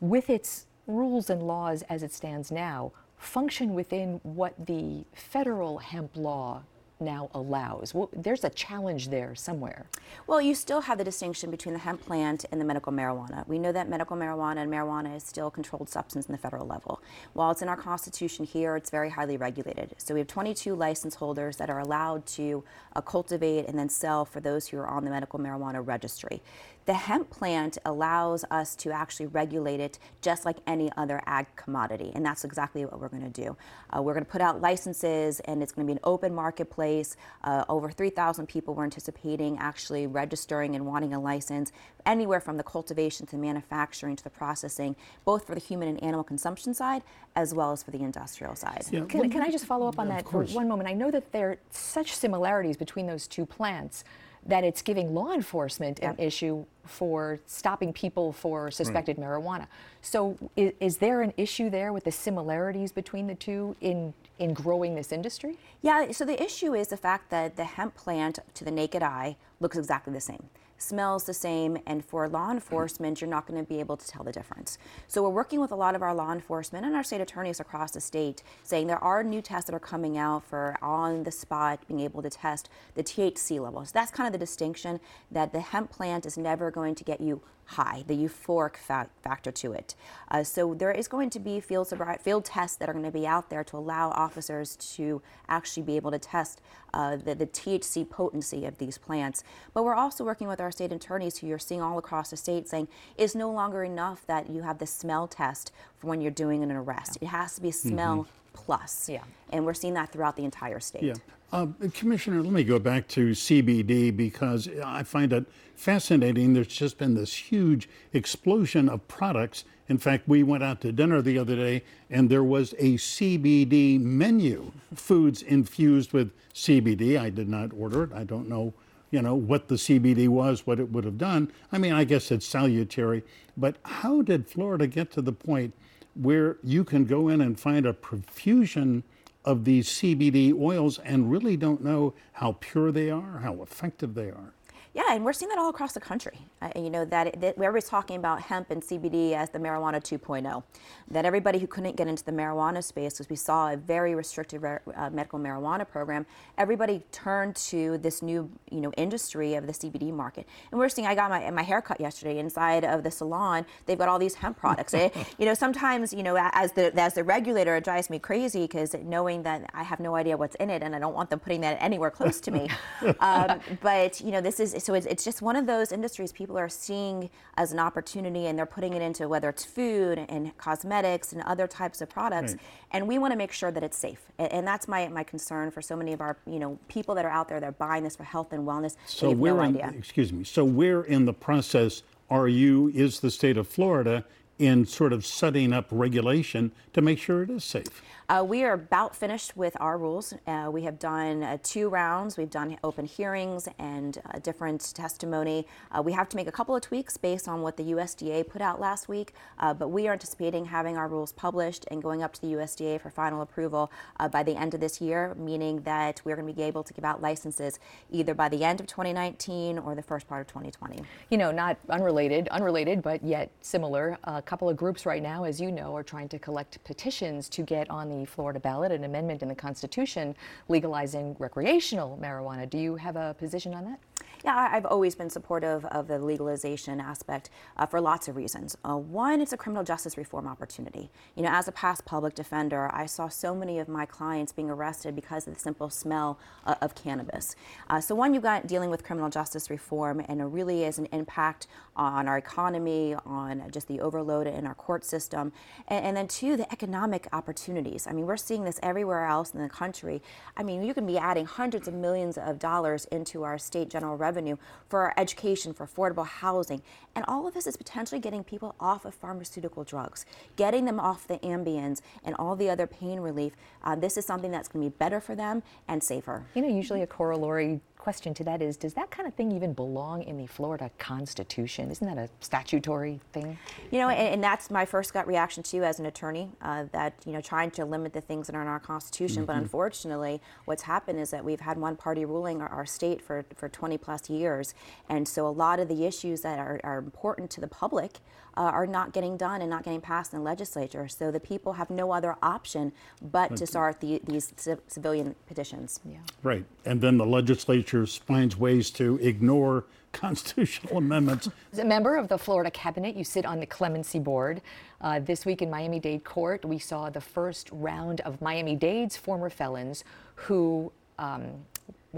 with 0.00 0.30
its 0.30 0.66
rules 0.86 1.30
and 1.30 1.42
laws 1.42 1.82
as 1.88 2.02
it 2.02 2.12
stands 2.12 2.50
now, 2.50 2.92
function 3.18 3.74
within 3.74 4.20
what 4.22 4.54
the 4.66 5.04
federal 5.12 5.78
hemp 5.78 6.16
law 6.16 6.62
now 7.00 7.30
allows? 7.34 7.94
Well, 7.94 8.10
there's 8.12 8.44
a 8.44 8.50
challenge 8.50 9.08
there 9.08 9.34
somewhere. 9.34 9.86
Well, 10.26 10.40
you 10.40 10.54
still 10.54 10.80
have 10.80 10.98
the 10.98 11.04
distinction 11.04 11.50
between 11.50 11.72
the 11.72 11.78
hemp 11.78 12.04
plant 12.04 12.44
and 12.50 12.60
the 12.60 12.64
medical 12.64 12.92
marijuana. 12.92 13.46
We 13.46 13.58
know 13.58 13.72
that 13.72 13.88
medical 13.88 14.16
marijuana 14.16 14.58
and 14.58 14.72
marijuana 14.72 15.16
is 15.16 15.22
still 15.22 15.48
a 15.48 15.50
controlled 15.50 15.88
substance 15.88 16.26
in 16.26 16.32
the 16.32 16.38
federal 16.38 16.66
level. 16.66 17.00
While 17.34 17.50
it's 17.50 17.62
in 17.62 17.68
our 17.68 17.76
Constitution 17.76 18.44
here, 18.44 18.76
it's 18.76 18.90
very 18.90 19.10
highly 19.10 19.36
regulated. 19.36 19.94
So 19.98 20.14
we 20.14 20.20
have 20.20 20.26
22 20.26 20.74
license 20.74 21.14
holders 21.14 21.56
that 21.56 21.70
are 21.70 21.80
allowed 21.80 22.26
to 22.26 22.64
uh, 22.96 23.00
cultivate 23.00 23.66
and 23.66 23.78
then 23.78 23.88
sell 23.88 24.24
for 24.24 24.40
those 24.40 24.68
who 24.68 24.78
are 24.78 24.88
on 24.88 25.04
the 25.04 25.10
medical 25.10 25.38
marijuana 25.38 25.86
registry. 25.86 26.42
The 26.88 26.94
hemp 26.94 27.28
plant 27.28 27.76
allows 27.84 28.46
us 28.50 28.74
to 28.76 28.92
actually 28.92 29.26
regulate 29.26 29.78
it 29.78 29.98
just 30.22 30.46
like 30.46 30.56
any 30.66 30.90
other 30.96 31.20
ag 31.26 31.44
commodity, 31.54 32.12
and 32.14 32.24
that's 32.24 32.44
exactly 32.44 32.82
what 32.86 32.98
we're 32.98 33.10
going 33.10 33.30
to 33.30 33.42
do. 33.42 33.58
Uh, 33.94 34.00
we're 34.00 34.14
going 34.14 34.24
to 34.24 34.30
put 34.30 34.40
out 34.40 34.62
licenses, 34.62 35.40
and 35.40 35.62
it's 35.62 35.70
going 35.70 35.86
to 35.86 35.92
be 35.92 35.92
an 35.92 36.00
open 36.02 36.34
marketplace. 36.34 37.18
Uh, 37.44 37.62
over 37.68 37.90
3,000 37.90 38.46
people 38.46 38.72
we're 38.74 38.84
anticipating 38.84 39.58
actually 39.58 40.06
registering 40.06 40.76
and 40.76 40.86
wanting 40.86 41.12
a 41.12 41.20
license, 41.20 41.72
anywhere 42.06 42.40
from 42.40 42.56
the 42.56 42.62
cultivation 42.62 43.26
to 43.26 43.32
the 43.32 43.42
manufacturing 43.42 44.16
to 44.16 44.24
the 44.24 44.30
processing, 44.30 44.96
both 45.26 45.46
for 45.46 45.54
the 45.54 45.60
human 45.60 45.88
and 45.88 46.02
animal 46.02 46.24
consumption 46.24 46.72
side 46.72 47.02
as 47.36 47.52
well 47.52 47.70
as 47.70 47.82
for 47.82 47.90
the 47.90 48.00
industrial 48.00 48.54
side. 48.54 48.86
Yeah, 48.90 49.04
Can, 49.04 49.28
can 49.28 49.42
I 49.42 49.50
just 49.50 49.66
follow 49.66 49.88
up 49.88 49.98
on 49.98 50.08
of 50.08 50.14
that 50.14 50.26
for 50.26 50.42
one 50.44 50.66
moment? 50.66 50.88
I 50.88 50.94
know 50.94 51.10
that 51.10 51.32
there 51.32 51.50
are 51.50 51.58
such 51.68 52.14
similarities 52.14 52.78
between 52.78 53.06
those 53.06 53.28
two 53.28 53.44
plants 53.44 54.04
that 54.46 54.64
it's 54.64 54.82
giving 54.82 55.14
law 55.14 55.32
enforcement 55.32 55.98
an 56.00 56.14
Yeah. 56.18 56.24
issue 56.24 56.64
for 56.84 57.38
stopping 57.46 57.92
people 57.92 58.32
for 58.32 58.66
hmm. 58.66 58.70
suspected 58.70 59.16
marijuana. 59.16 59.66
So 60.00 60.36
is, 60.56 60.72
is 60.80 60.96
there 60.98 61.22
an 61.22 61.32
issue 61.36 61.70
there 61.70 61.92
with 61.92 62.04
the 62.04 62.12
similarities 62.12 62.92
between 62.92 63.26
the 63.26 63.34
two 63.34 63.76
in, 63.80 64.14
in 64.38 64.54
growing 64.54 64.94
this 64.94 65.12
industry? 65.12 65.58
Yeah, 65.82 66.10
so 66.12 66.24
the 66.24 66.42
issue 66.42 66.74
is 66.74 66.88
the 66.88 66.96
fact 66.96 67.30
that 67.30 67.56
the 67.56 67.64
hemp 67.64 67.94
plant 67.94 68.38
to 68.54 68.64
the 68.64 68.70
naked 68.70 69.02
eye 69.02 69.36
looks 69.60 69.76
exactly 69.76 70.12
the 70.12 70.20
same, 70.20 70.48
smells 70.78 71.24
the 71.24 71.34
same, 71.34 71.78
and 71.86 72.04
for 72.04 72.28
law 72.28 72.50
enforcement, 72.50 73.20
you're 73.20 73.28
not 73.28 73.46
going 73.46 73.62
to 73.62 73.68
be 73.68 73.80
able 73.80 73.96
to 73.96 74.06
tell 74.06 74.24
the 74.24 74.32
difference. 74.32 74.78
So 75.06 75.22
we're 75.22 75.28
working 75.28 75.60
with 75.60 75.72
a 75.72 75.76
lot 75.76 75.94
of 75.94 76.02
our 76.02 76.14
law 76.14 76.32
enforcement 76.32 76.86
and 76.86 76.94
our 76.94 77.02
state 77.02 77.20
attorneys 77.20 77.60
across 77.60 77.90
the 77.90 78.00
state 78.00 78.42
saying 78.62 78.86
there 78.86 79.02
are 79.02 79.22
new 79.22 79.42
tests 79.42 79.68
that 79.68 79.74
are 79.74 79.80
coming 79.80 80.16
out 80.16 80.44
for 80.44 80.78
on 80.80 81.24
the 81.24 81.30
spot 81.30 81.80
being 81.88 82.00
able 82.00 82.22
to 82.22 82.30
test 82.30 82.68
the 82.94 83.02
THC 83.02 83.60
levels. 83.60 83.92
That's 83.92 84.10
kind 84.10 84.26
of 84.26 84.32
the 84.32 84.38
distinction 84.38 85.00
that 85.30 85.52
the 85.52 85.60
hemp 85.60 85.90
plant 85.90 86.24
is 86.24 86.38
never 86.38 86.70
going 86.70 86.94
to 86.94 87.04
get 87.04 87.20
you 87.20 87.42
high, 87.68 88.02
the 88.06 88.14
euphoric 88.14 88.76
fa- 88.76 89.10
factor 89.22 89.50
to 89.52 89.72
it. 89.72 89.94
Uh, 90.30 90.42
so 90.42 90.72
there 90.72 90.90
is 90.90 91.06
going 91.06 91.28
to 91.28 91.38
be 91.38 91.60
field, 91.60 91.86
sobri- 91.86 92.18
field 92.18 92.44
tests 92.44 92.76
that 92.78 92.88
are 92.88 92.94
going 92.94 93.04
to 93.04 93.10
be 93.10 93.26
out 93.26 93.50
there 93.50 93.62
to 93.62 93.76
allow 93.76 94.08
officers 94.10 94.74
to 94.76 95.20
actually 95.50 95.82
be 95.82 95.94
able 95.96 96.10
to 96.10 96.18
test 96.18 96.62
uh, 96.94 97.16
the, 97.16 97.34
the 97.34 97.46
THC 97.46 98.08
potency 98.08 98.64
of 98.64 98.78
these 98.78 98.96
plants. 98.96 99.44
But 99.74 99.84
we're 99.84 99.94
also 99.94 100.24
working 100.24 100.48
with 100.48 100.62
our 100.62 100.70
state 100.70 100.92
attorneys 100.92 101.38
who 101.38 101.46
you're 101.46 101.58
seeing 101.58 101.82
all 101.82 101.98
across 101.98 102.30
the 102.30 102.38
state 102.38 102.68
saying 102.68 102.88
it's 103.18 103.34
no 103.34 103.50
longer 103.50 103.84
enough 103.84 104.26
that 104.26 104.48
you 104.48 104.62
have 104.62 104.78
the 104.78 104.86
smell 104.86 105.26
test 105.28 105.70
for 105.98 106.06
when 106.06 106.22
you're 106.22 106.30
doing 106.30 106.62
an 106.62 106.72
arrest. 106.72 107.18
It 107.20 107.26
has 107.26 107.54
to 107.56 107.60
be 107.60 107.70
smell 107.70 108.26
plus. 108.54 109.10
Yeah. 109.10 109.24
And 109.50 109.66
we're 109.66 109.74
seeing 109.74 109.94
that 109.94 110.10
throughout 110.10 110.36
the 110.36 110.44
entire 110.44 110.80
state. 110.80 111.02
Yeah. 111.02 111.14
Uh, 111.50 111.68
Commissioner, 111.94 112.42
let 112.42 112.52
me 112.52 112.62
go 112.62 112.78
back 112.78 113.08
to 113.08 113.30
CBD 113.30 114.14
because 114.14 114.68
I 114.84 115.02
find 115.02 115.32
it 115.32 115.46
fascinating. 115.74 116.52
There's 116.52 116.66
just 116.66 116.98
been 116.98 117.14
this 117.14 117.32
huge 117.32 117.88
explosion 118.12 118.86
of 118.86 119.08
products. 119.08 119.64
In 119.88 119.96
fact, 119.96 120.28
we 120.28 120.42
went 120.42 120.62
out 120.62 120.82
to 120.82 120.92
dinner 120.92 121.22
the 121.22 121.38
other 121.38 121.56
day 121.56 121.84
and 122.10 122.28
there 122.28 122.44
was 122.44 122.74
a 122.74 122.96
CBD 122.96 123.98
menu, 123.98 124.72
foods 124.94 125.40
infused 125.40 126.12
with 126.12 126.32
CBD. 126.52 127.18
I 127.18 127.30
did 127.30 127.48
not 127.48 127.72
order 127.72 128.04
it. 128.04 128.12
I 128.12 128.24
don't 128.24 128.46
know, 128.46 128.74
you 129.10 129.22
know, 129.22 129.34
what 129.34 129.68
the 129.68 129.76
CBD 129.76 130.28
was, 130.28 130.66
what 130.66 130.78
it 130.78 130.92
would 130.92 131.04
have 131.04 131.16
done. 131.16 131.50
I 131.72 131.78
mean, 131.78 131.94
I 131.94 132.04
guess 132.04 132.30
it's 132.30 132.46
salutary. 132.46 133.24
But 133.56 133.76
how 133.84 134.20
did 134.20 134.46
Florida 134.46 134.86
get 134.86 135.10
to 135.12 135.22
the 135.22 135.32
point 135.32 135.72
where 136.12 136.58
you 136.62 136.84
can 136.84 137.06
go 137.06 137.28
in 137.28 137.40
and 137.40 137.58
find 137.58 137.86
a 137.86 137.94
profusion 137.94 139.02
of 139.48 139.64
these 139.64 139.88
CBD 139.88 140.52
oils 140.52 140.98
and 140.98 141.30
really 141.30 141.56
don't 141.56 141.82
know 141.82 142.12
how 142.32 142.58
pure 142.60 142.92
they 142.92 143.08
are, 143.08 143.38
how 143.38 143.62
effective 143.62 144.12
they 144.12 144.28
are. 144.28 144.52
Yeah, 144.98 145.14
and 145.14 145.24
we're 145.24 145.32
seeing 145.32 145.48
that 145.50 145.58
all 145.58 145.68
across 145.68 145.92
the 145.92 146.00
country. 146.00 146.40
Uh, 146.60 146.70
you 146.74 146.90
know 146.90 147.04
that, 147.04 147.40
that 147.40 147.54
everybody's 147.56 147.88
talking 147.88 148.16
about 148.16 148.42
hemp 148.42 148.72
and 148.72 148.82
CBD 148.82 149.32
as 149.32 149.48
the 149.48 149.60
marijuana 149.60 150.02
2.0. 150.02 150.64
That 151.12 151.24
everybody 151.24 151.60
who 151.60 151.68
couldn't 151.68 151.94
get 151.94 152.08
into 152.08 152.24
the 152.24 152.32
marijuana 152.32 152.82
space, 152.82 153.12
because 153.12 153.30
we 153.30 153.36
saw 153.36 153.70
a 153.72 153.76
very 153.76 154.16
restricted 154.16 154.60
re- 154.60 154.78
uh, 154.96 155.08
medical 155.10 155.38
marijuana 155.38 155.88
program, 155.88 156.26
everybody 156.58 157.04
turned 157.12 157.54
to 157.54 157.98
this 157.98 158.22
new 158.22 158.50
you 158.72 158.80
know 158.80 158.90
industry 158.96 159.54
of 159.54 159.68
the 159.68 159.72
CBD 159.72 160.12
market. 160.12 160.48
And 160.72 160.80
we're 160.80 160.88
seeing. 160.88 161.06
I 161.06 161.14
got 161.14 161.30
my 161.30 161.48
my 161.52 161.62
haircut 161.62 162.00
yesterday 162.00 162.40
inside 162.40 162.84
of 162.84 163.04
the 163.04 163.12
salon. 163.12 163.66
They've 163.86 163.96
got 163.96 164.08
all 164.08 164.18
these 164.18 164.34
hemp 164.34 164.58
products. 164.58 164.94
Eh, 164.94 165.10
you 165.38 165.46
know, 165.46 165.54
sometimes 165.54 166.12
you 166.12 166.24
know 166.24 166.36
as 166.36 166.72
the 166.72 166.92
as 167.00 167.14
the 167.14 167.22
regulator, 167.22 167.76
it 167.76 167.84
drives 167.84 168.10
me 168.10 168.18
crazy 168.18 168.62
because 168.62 168.96
knowing 169.04 169.44
that 169.44 169.70
I 169.74 169.84
have 169.84 170.00
no 170.00 170.16
idea 170.16 170.36
what's 170.36 170.56
in 170.56 170.70
it, 170.70 170.82
and 170.82 170.96
I 170.96 170.98
don't 170.98 171.14
want 171.14 171.30
them 171.30 171.38
putting 171.38 171.60
that 171.60 171.78
anywhere 171.80 172.10
close 172.10 172.40
to 172.40 172.50
me. 172.50 172.68
um, 173.20 173.60
but 173.80 174.20
you 174.20 174.32
know, 174.32 174.40
this 174.40 174.58
is 174.58 174.87
so 174.88 174.94
it's, 174.94 175.04
it's 175.04 175.22
just 175.22 175.42
one 175.42 175.54
of 175.54 175.66
those 175.66 175.92
industries 175.92 176.32
people 176.32 176.56
are 176.56 176.68
seeing 176.70 177.28
as 177.58 177.72
an 177.72 177.78
opportunity 177.78 178.46
and 178.46 178.58
they're 178.58 178.64
putting 178.64 178.94
it 178.94 179.02
into 179.02 179.28
whether 179.28 179.50
it's 179.50 179.62
food 179.62 180.18
and 180.30 180.56
cosmetics 180.56 181.30
and 181.34 181.42
other 181.42 181.66
types 181.66 182.00
of 182.00 182.08
products 182.08 182.52
Right. 182.52 182.60
and 182.92 183.06
we 183.06 183.18
want 183.18 183.32
to 183.32 183.36
make 183.36 183.52
sure 183.52 183.70
that 183.70 183.82
it's 183.82 183.98
safe 183.98 184.22
A- 184.38 184.50
and 184.50 184.66
that's 184.66 184.88
my, 184.88 185.06
my 185.08 185.24
concern 185.24 185.70
for 185.70 185.82
so 185.82 185.94
many 185.94 186.14
of 186.14 186.22
our 186.22 186.38
you 186.46 186.58
know 186.58 186.78
people 186.88 187.14
that 187.16 187.26
are 187.26 187.30
out 187.30 187.48
there 187.50 187.60
that 187.60 187.66
are 187.68 187.72
buying 187.72 188.02
this 188.02 188.16
for 188.16 188.24
health 188.24 188.50
and 188.54 188.66
wellness 188.66 188.96
So 189.04 189.30
where 189.30 189.52
no 189.56 189.60
in, 189.60 189.76
idea 189.76 189.92
excuse 189.98 190.32
me. 190.32 190.44
So 190.44 190.64
where 190.64 191.02
in 191.02 191.26
the 191.26 191.34
process 191.34 192.02
are 192.30 192.48
you? 192.48 192.88
Is 192.94 193.20
the 193.20 193.30
state 193.30 193.58
of 193.58 193.68
Florida 193.68 194.24
in 194.58 194.86
sort 194.86 195.12
of 195.12 195.26
setting 195.26 195.74
up 195.74 195.86
regulation 195.90 196.72
to 196.94 197.02
make 197.02 197.18
sure 197.18 197.42
it 197.42 197.50
is 197.50 197.62
safe? 197.62 198.02
Uh, 198.30 198.44
we 198.46 198.62
are 198.62 198.74
about 198.74 199.16
finished 199.16 199.56
with 199.56 199.74
our 199.80 199.96
rules. 199.96 200.34
Uh, 200.46 200.68
we 200.70 200.82
have 200.82 200.98
done 200.98 201.42
uh, 201.42 201.56
two 201.62 201.88
rounds. 201.88 202.36
We've 202.36 202.50
done 202.50 202.76
open 202.84 203.06
hearings 203.06 203.66
and 203.78 204.18
different 204.42 204.94
testimony. 204.94 205.66
Uh, 205.90 206.02
we 206.02 206.12
have 206.12 206.28
to 206.28 206.36
make 206.36 206.46
a 206.46 206.52
couple 206.52 206.76
of 206.76 206.82
tweaks 206.82 207.16
based 207.16 207.48
on 207.48 207.62
what 207.62 207.78
the 207.78 207.84
USDA 207.84 208.46
put 208.46 208.60
out 208.60 208.80
last 208.80 209.08
week, 209.08 209.32
uh, 209.58 209.72
but 209.72 209.88
we 209.88 210.08
are 210.08 210.12
anticipating 210.12 210.66
having 210.66 210.98
our 210.98 211.08
rules 211.08 211.32
published 211.32 211.86
and 211.90 212.02
going 212.02 212.22
up 212.22 212.34
to 212.34 212.40
the 212.42 212.48
USDA 212.48 213.00
for 213.00 213.08
final 213.08 213.40
approval 213.40 213.90
uh, 214.20 214.28
by 214.28 214.42
the 214.42 214.54
end 214.54 214.74
of 214.74 214.80
this 214.80 215.00
year, 215.00 215.34
meaning 215.38 215.80
that 215.84 216.20
we're 216.24 216.36
going 216.36 216.48
to 216.48 216.52
be 216.52 216.62
able 216.62 216.82
to 216.82 216.92
give 216.92 217.06
out 217.06 217.22
licenses 217.22 217.78
either 218.10 218.34
by 218.34 218.50
the 218.50 218.62
end 218.62 218.78
of 218.78 218.86
2019 218.86 219.78
or 219.78 219.94
the 219.94 220.02
first 220.02 220.28
part 220.28 220.42
of 220.42 220.46
2020. 220.48 221.02
You 221.30 221.38
know, 221.38 221.50
not 221.50 221.78
unrelated, 221.88 222.48
unrelated, 222.48 223.00
but 223.00 223.24
yet 223.24 223.50
similar. 223.62 224.18
A 224.24 224.42
couple 224.42 224.68
of 224.68 224.76
groups 224.76 225.06
right 225.06 225.22
now, 225.22 225.44
as 225.44 225.58
you 225.58 225.72
know, 225.72 225.96
are 225.96 226.02
trying 226.02 226.28
to 226.28 226.38
collect 226.38 226.84
petitions 226.84 227.48
to 227.48 227.62
get 227.62 227.88
on 227.88 228.10
the 228.10 228.17
Florida 228.24 228.60
ballot 228.60 228.92
an 228.92 229.04
amendment 229.04 229.42
in 229.42 229.48
the 229.48 229.54
Constitution 229.54 230.34
legalizing 230.68 231.36
recreational 231.38 232.18
marijuana. 232.20 232.68
Do 232.68 232.78
you 232.78 232.96
have 232.96 233.16
a 233.16 233.34
position 233.38 233.74
on 233.74 233.84
that? 233.84 234.00
Yeah, 234.44 234.68
I've 234.70 234.86
always 234.86 235.16
been 235.16 235.30
supportive 235.30 235.84
of 235.86 236.06
the 236.06 236.18
legalization 236.18 237.00
aspect 237.00 237.50
uh, 237.76 237.86
for 237.86 238.00
lots 238.00 238.28
of 238.28 238.36
reasons. 238.36 238.76
Uh, 238.84 238.96
one, 238.96 239.40
it's 239.40 239.52
a 239.52 239.56
criminal 239.56 239.82
justice 239.82 240.16
reform 240.16 240.46
opportunity. 240.46 241.10
You 241.34 241.42
know, 241.42 241.50
as 241.50 241.66
a 241.66 241.72
past 241.72 242.04
public 242.04 242.34
defender, 242.34 242.88
I 242.94 243.06
saw 243.06 243.28
so 243.28 243.52
many 243.52 243.80
of 243.80 243.88
my 243.88 244.06
clients 244.06 244.52
being 244.52 244.70
arrested 244.70 245.16
because 245.16 245.48
of 245.48 245.54
the 245.54 245.60
simple 245.60 245.90
smell 245.90 246.38
uh, 246.64 246.76
of 246.80 246.94
cannabis. 246.94 247.56
Uh, 247.90 248.00
so, 248.00 248.14
one, 248.14 248.32
you've 248.32 248.44
got 248.44 248.68
dealing 248.68 248.90
with 248.90 249.02
criminal 249.02 249.28
justice 249.28 249.70
reform, 249.70 250.24
and 250.28 250.40
it 250.40 250.44
really 250.44 250.84
is 250.84 250.98
an 250.98 251.06
impact 251.06 251.66
on 251.98 252.28
our 252.28 252.38
economy, 252.38 253.14
on 253.26 253.64
just 253.72 253.88
the 253.88 254.00
overload 254.00 254.46
in 254.46 254.66
our 254.66 254.74
court 254.74 255.04
system, 255.04 255.52
and, 255.88 256.04
and 256.06 256.16
then 256.16 256.28
two, 256.28 256.56
the 256.56 256.70
economic 256.72 257.26
opportunities. 257.32 258.06
I 258.06 258.12
mean, 258.12 258.26
we're 258.26 258.36
seeing 258.36 258.64
this 258.64 258.78
everywhere 258.82 259.26
else 259.26 259.52
in 259.52 259.60
the 259.60 259.68
country. 259.68 260.22
I 260.56 260.62
mean, 260.62 260.82
you 260.82 260.94
can 260.94 261.06
be 261.06 261.18
adding 261.18 261.44
hundreds 261.44 261.88
of 261.88 261.94
millions 261.94 262.38
of 262.38 262.58
dollars 262.58 263.04
into 263.06 263.42
our 263.42 263.58
state 263.58 263.90
general 263.90 264.16
revenue 264.16 264.56
for 264.88 265.00
our 265.00 265.14
education, 265.16 265.74
for 265.74 265.86
affordable 265.86 266.26
housing, 266.26 266.82
and 267.14 267.24
all 267.26 267.46
of 267.46 267.54
this 267.54 267.66
is 267.66 267.76
potentially 267.76 268.20
getting 268.20 268.44
people 268.44 268.76
off 268.78 269.04
of 269.04 269.14
pharmaceutical 269.14 269.82
drugs, 269.82 270.24
getting 270.56 270.84
them 270.84 271.00
off 271.00 271.26
the 271.26 271.38
Ambiens 271.38 272.00
and 272.22 272.36
all 272.36 272.54
the 272.54 272.70
other 272.70 272.86
pain 272.86 273.18
relief. 273.18 273.54
Uh, 273.82 273.96
this 273.96 274.16
is 274.16 274.24
something 274.24 274.52
that's 274.52 274.68
going 274.68 274.84
to 274.84 274.90
be 274.90 274.96
better 274.96 275.20
for 275.20 275.34
them 275.34 275.62
and 275.88 276.02
safer. 276.02 276.46
You 276.54 276.62
know, 276.62 276.68
usually 276.68 277.02
a 277.02 277.06
corollary 277.06 277.80
question 278.08 278.32
to 278.32 278.42
that 278.42 278.62
is 278.62 278.78
Does 278.78 278.94
that 278.94 279.10
kind 279.10 279.28
of 279.28 279.34
thing 279.34 279.52
even 279.52 279.74
belong 279.74 280.22
in 280.22 280.38
the 280.38 280.46
Florida 280.46 280.90
Constitution? 280.96 281.90
Isn't 281.90 282.06
that 282.06 282.16
a 282.16 282.30
statutory 282.40 283.20
thing? 283.34 283.58
You 283.90 283.98
know, 283.98 284.08
and, 284.08 284.28
and 284.32 284.42
that's 284.42 284.70
my 284.70 284.86
first 284.86 285.12
gut 285.12 285.26
reaction 285.26 285.62
too 285.62 285.84
as 285.84 286.00
an 286.00 286.06
attorney 286.06 286.48
uh, 286.62 286.84
that, 286.92 287.12
you 287.26 287.32
know, 287.32 287.42
trying 287.42 287.70
to 287.72 287.84
limit 287.84 288.14
the 288.14 288.22
things 288.22 288.46
that 288.46 288.56
are 288.56 288.62
in 288.62 288.66
our 288.66 288.80
Constitution. 288.80 289.44
But 289.44 289.56
unfortunately, 289.56 290.40
what's 290.64 290.84
happened 290.84 291.20
is 291.20 291.30
that 291.32 291.44
we've 291.44 291.60
had 291.60 291.76
one 291.76 291.96
party 291.96 292.24
ruling 292.24 292.62
our, 292.62 292.68
our 292.70 292.86
state 292.86 293.20
for, 293.20 293.44
for 293.54 293.68
20 293.68 293.98
plus 293.98 294.30
years. 294.30 294.72
And 295.10 295.28
so 295.28 295.46
a 295.46 295.50
lot 295.52 295.78
of 295.78 295.88
the 295.88 296.06
issues 296.06 296.40
that 296.40 296.58
are, 296.58 296.80
are 296.84 296.96
important 296.96 297.50
to 297.50 297.60
the 297.60 297.68
public 297.68 298.20
uh, 298.58 298.62
are 298.62 298.86
not 298.86 299.12
getting 299.12 299.36
done 299.36 299.62
and 299.62 299.70
not 299.70 299.84
getting 299.84 300.00
passed 300.00 300.32
in 300.32 300.40
the 300.40 300.44
legislature. 300.44 301.06
So 301.06 301.30
the 301.30 301.38
people 301.38 301.74
have 301.74 301.90
no 301.90 302.10
other 302.10 302.34
option 302.42 302.92
but 303.22 303.56
to 303.56 303.66
start 303.66 304.00
the, 304.00 304.20
these 304.24 304.52
ci- 304.56 304.74
civilian 304.88 305.36
petitions. 305.46 306.00
Yeah. 306.04 306.18
Right. 306.42 306.64
And 306.84 307.00
then 307.00 307.18
the 307.18 307.24
legislature 307.24 308.04
finds 308.04 308.56
ways 308.56 308.90
to 308.92 309.16
ignore 309.22 309.84
constitutional 310.12 310.98
amendments. 310.98 311.48
As 311.72 311.78
a 311.78 311.84
member 311.84 312.16
of 312.16 312.26
the 312.26 312.36
Florida 312.36 312.70
Cabinet, 312.70 313.14
you 313.14 313.22
sit 313.22 313.46
on 313.46 313.60
the 313.60 313.66
Clemency 313.66 314.18
Board. 314.18 314.60
Uh, 315.00 315.20
this 315.20 315.46
week 315.46 315.62
in 315.62 315.70
Miami 315.70 316.00
Dade 316.00 316.24
Court, 316.24 316.64
we 316.64 316.80
saw 316.80 317.10
the 317.10 317.20
first 317.20 317.68
round 317.70 318.20
of 318.22 318.42
Miami 318.42 318.74
Dade's 318.74 319.16
former 319.16 319.50
felons 319.50 320.02
who 320.34 320.90
um, 321.20 321.64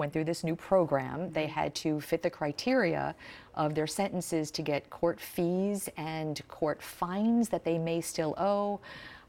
went 0.00 0.12
through 0.12 0.24
this 0.24 0.42
new 0.42 0.56
program. 0.56 1.30
They 1.30 1.44
mm-hmm. 1.44 1.52
had 1.52 1.74
to 1.76 2.00
fit 2.00 2.22
the 2.22 2.30
criteria 2.30 3.14
of 3.54 3.74
their 3.76 3.86
sentences 3.86 4.50
to 4.52 4.62
get 4.62 4.90
court 4.90 5.20
fees 5.20 5.88
and 5.96 6.40
court 6.48 6.82
fines 6.82 7.50
that 7.50 7.64
they 7.64 7.78
may 7.78 8.00
still 8.00 8.34
owe. 8.36 8.80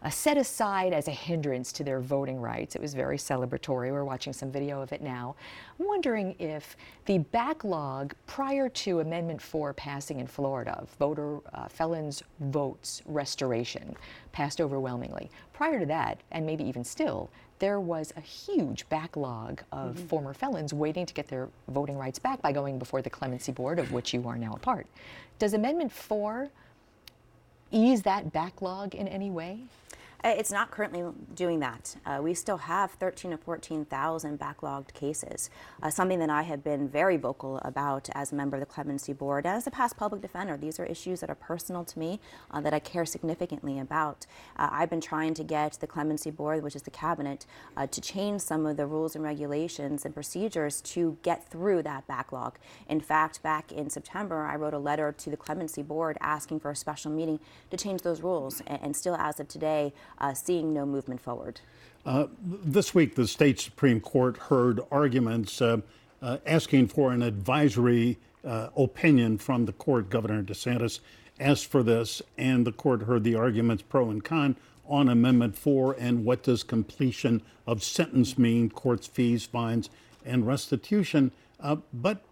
Uh, 0.04 0.10
set 0.10 0.36
aside 0.36 0.94
as 0.94 1.08
a 1.08 1.12
hindrance 1.12 1.72
to 1.72 1.84
their 1.84 2.00
voting 2.00 2.42
rights. 2.42 2.76
It 2.76 2.82
was 2.82 2.96
very 2.96 3.18
celebratory. 3.18 3.92
We're 3.92 4.04
watching 4.04 4.34
some 4.34 4.52
video 4.52 4.82
of 4.82 4.92
it 4.92 5.02
now. 5.02 5.36
I'm 5.80 5.86
wondering 5.86 6.36
if 6.40 6.76
the 7.06 7.20
backlog 7.20 8.16
prior 8.26 8.68
to 8.68 9.02
Amendment 9.02 9.40
4 9.40 9.76
passing 9.76 10.20
in 10.20 10.26
Florida, 10.26 10.88
voter 10.98 11.38
uh, 11.54 11.68
felons 11.68 12.24
votes 12.40 13.04
restoration, 13.06 13.96
passed 14.32 14.60
overwhelmingly. 14.60 15.30
Prior 15.54 15.80
to 15.80 15.86
that, 15.86 16.20
and 16.32 16.48
maybe 16.48 16.64
even 16.64 16.84
still, 16.84 17.30
there 17.60 17.80
was 17.80 18.12
a 18.18 18.22
huge 18.22 18.90
backlog 18.90 19.62
of 19.72 20.00
former 20.00 20.34
felons 20.34 20.74
waiting 20.74 21.06
to 21.06 21.14
get 21.14 21.28
their 21.28 21.48
voting 21.68 21.96
rights 21.96 22.18
back 22.18 22.42
by 22.42 22.52
going 22.52 22.80
before 22.80 23.04
the 23.04 23.10
Clemency 23.12 23.52
Board, 23.52 23.78
of 23.78 23.92
which 23.92 24.16
you 24.16 24.28
are 24.28 24.36
now 24.36 24.54
a 24.54 24.60
part. 24.60 24.88
Does 25.38 25.54
Amendment 25.54 25.92
4 25.92 26.50
ease 27.70 28.02
that 28.02 28.34
backlog 28.34 28.96
in 28.96 29.08
any 29.08 29.30
way? 29.30 29.60
It's 30.24 30.52
not 30.52 30.70
currently 30.70 31.04
doing 31.34 31.62
that. 31.62 31.96
Uh, 32.06 32.20
we 32.22 32.36
still 32.36 32.58
have 32.58 32.92
13 32.92 33.32
to 33.32 33.38
14,000 33.38 34.40
backlogged 34.40 34.94
cases, 34.94 35.50
uh, 35.82 35.90
something 35.90 36.20
that 36.20 36.30
I 36.30 36.44
have 36.44 36.64
been 36.64 36.88
very 36.88 37.18
vocal 37.18 37.58
about 37.64 38.08
as 38.14 38.32
a 38.32 38.36
member 38.36 38.56
of 38.58 38.60
the 38.60 38.68
Clemency 38.68 39.14
Board. 39.14 39.48
And 39.48 39.56
as 39.56 39.66
a 39.66 39.72
past 39.72 39.98
public 39.98 40.22
defender, 40.22 40.58
these 40.58 40.80
are 40.80 40.86
issues 40.86 41.22
that 41.22 41.32
are 41.32 41.36
personal 41.36 41.84
to 41.86 41.98
me, 41.98 42.20
uh, 42.52 42.62
that 42.62 42.72
I 42.72 42.78
care 42.78 43.04
significantly 43.04 43.80
about. 43.80 44.28
Uh, 44.58 44.70
I've 44.72 44.92
been 44.92 45.02
trying 45.02 45.34
to 45.34 45.44
get 45.44 45.80
the 45.82 45.88
Clemency 45.88 46.30
Board, 46.30 46.62
which 46.62 46.76
is 46.76 46.84
the 46.84 46.92
cabinet, 46.92 47.48
uh, 47.76 47.88
to 47.88 48.00
change 48.00 48.42
some 48.42 48.68
of 48.68 48.78
the 48.78 48.86
rules 48.86 49.16
and 49.16 49.24
regulations 49.24 50.06
and 50.06 50.14
procedures 50.14 50.82
to 50.82 51.18
get 51.24 51.50
through 51.50 51.82
that 51.82 52.06
backlog. 52.06 52.60
In 52.88 53.02
fact, 53.02 53.42
back 53.42 53.72
in 53.72 53.90
September, 53.90 54.46
I 54.46 54.56
wrote 54.56 54.76
a 54.76 54.80
letter 54.80 55.12
to 55.12 55.30
the 55.32 55.38
Clemency 55.38 55.82
Board 55.82 56.20
asking 56.22 56.60
for 56.60 56.70
a 56.70 56.76
special 56.76 57.10
meeting 57.12 57.40
to 57.72 57.78
change 57.78 58.04
those 58.04 58.22
rules, 58.22 58.62
and, 58.68 58.80
and 58.84 58.96
still, 58.96 59.16
as 59.16 59.40
of 59.40 59.48
today, 59.48 59.94
uh, 60.22 60.34
seeing 60.34 60.74
no 60.74 60.86
movement 60.86 61.20
forward. 61.20 61.60
This 62.44 62.96
week, 62.96 63.16
the 63.16 63.28
state 63.28 63.60
Supreme 63.60 64.00
Court 64.00 64.38
heard 64.38 64.80
arguments 64.92 65.62
uh, 65.62 65.82
uh, 66.22 66.38
asking 66.46 66.88
for 66.88 67.12
an 67.12 67.22
advisory 67.22 68.18
uh, 68.46 68.70
opinion 68.76 69.38
from 69.38 69.66
the 69.66 69.74
court. 69.74 70.10
Governor 70.10 70.44
DeSantis 70.44 71.00
asked 71.40 71.68
for 71.68 71.84
this, 71.84 72.22
and 72.38 72.66
the 72.66 72.72
court 72.72 73.04
heard 73.04 73.24
the 73.24 73.36
arguments 73.36 73.84
pro 73.88 74.10
and 74.10 74.24
con 74.24 74.56
on 74.88 75.10
Amendment 75.10 75.56
4 75.56 75.96
and 76.00 76.26
what 76.26 76.44
does 76.44 76.64
completion 76.64 77.42
of 77.66 77.84
sentence 77.84 78.38
mean, 78.38 78.70
courts' 78.70 79.08
fees, 79.08 79.46
fines, 79.46 79.90
and 80.26 80.46
restitution. 80.46 81.32
Uh, 81.60 81.78
but 81.94 82.24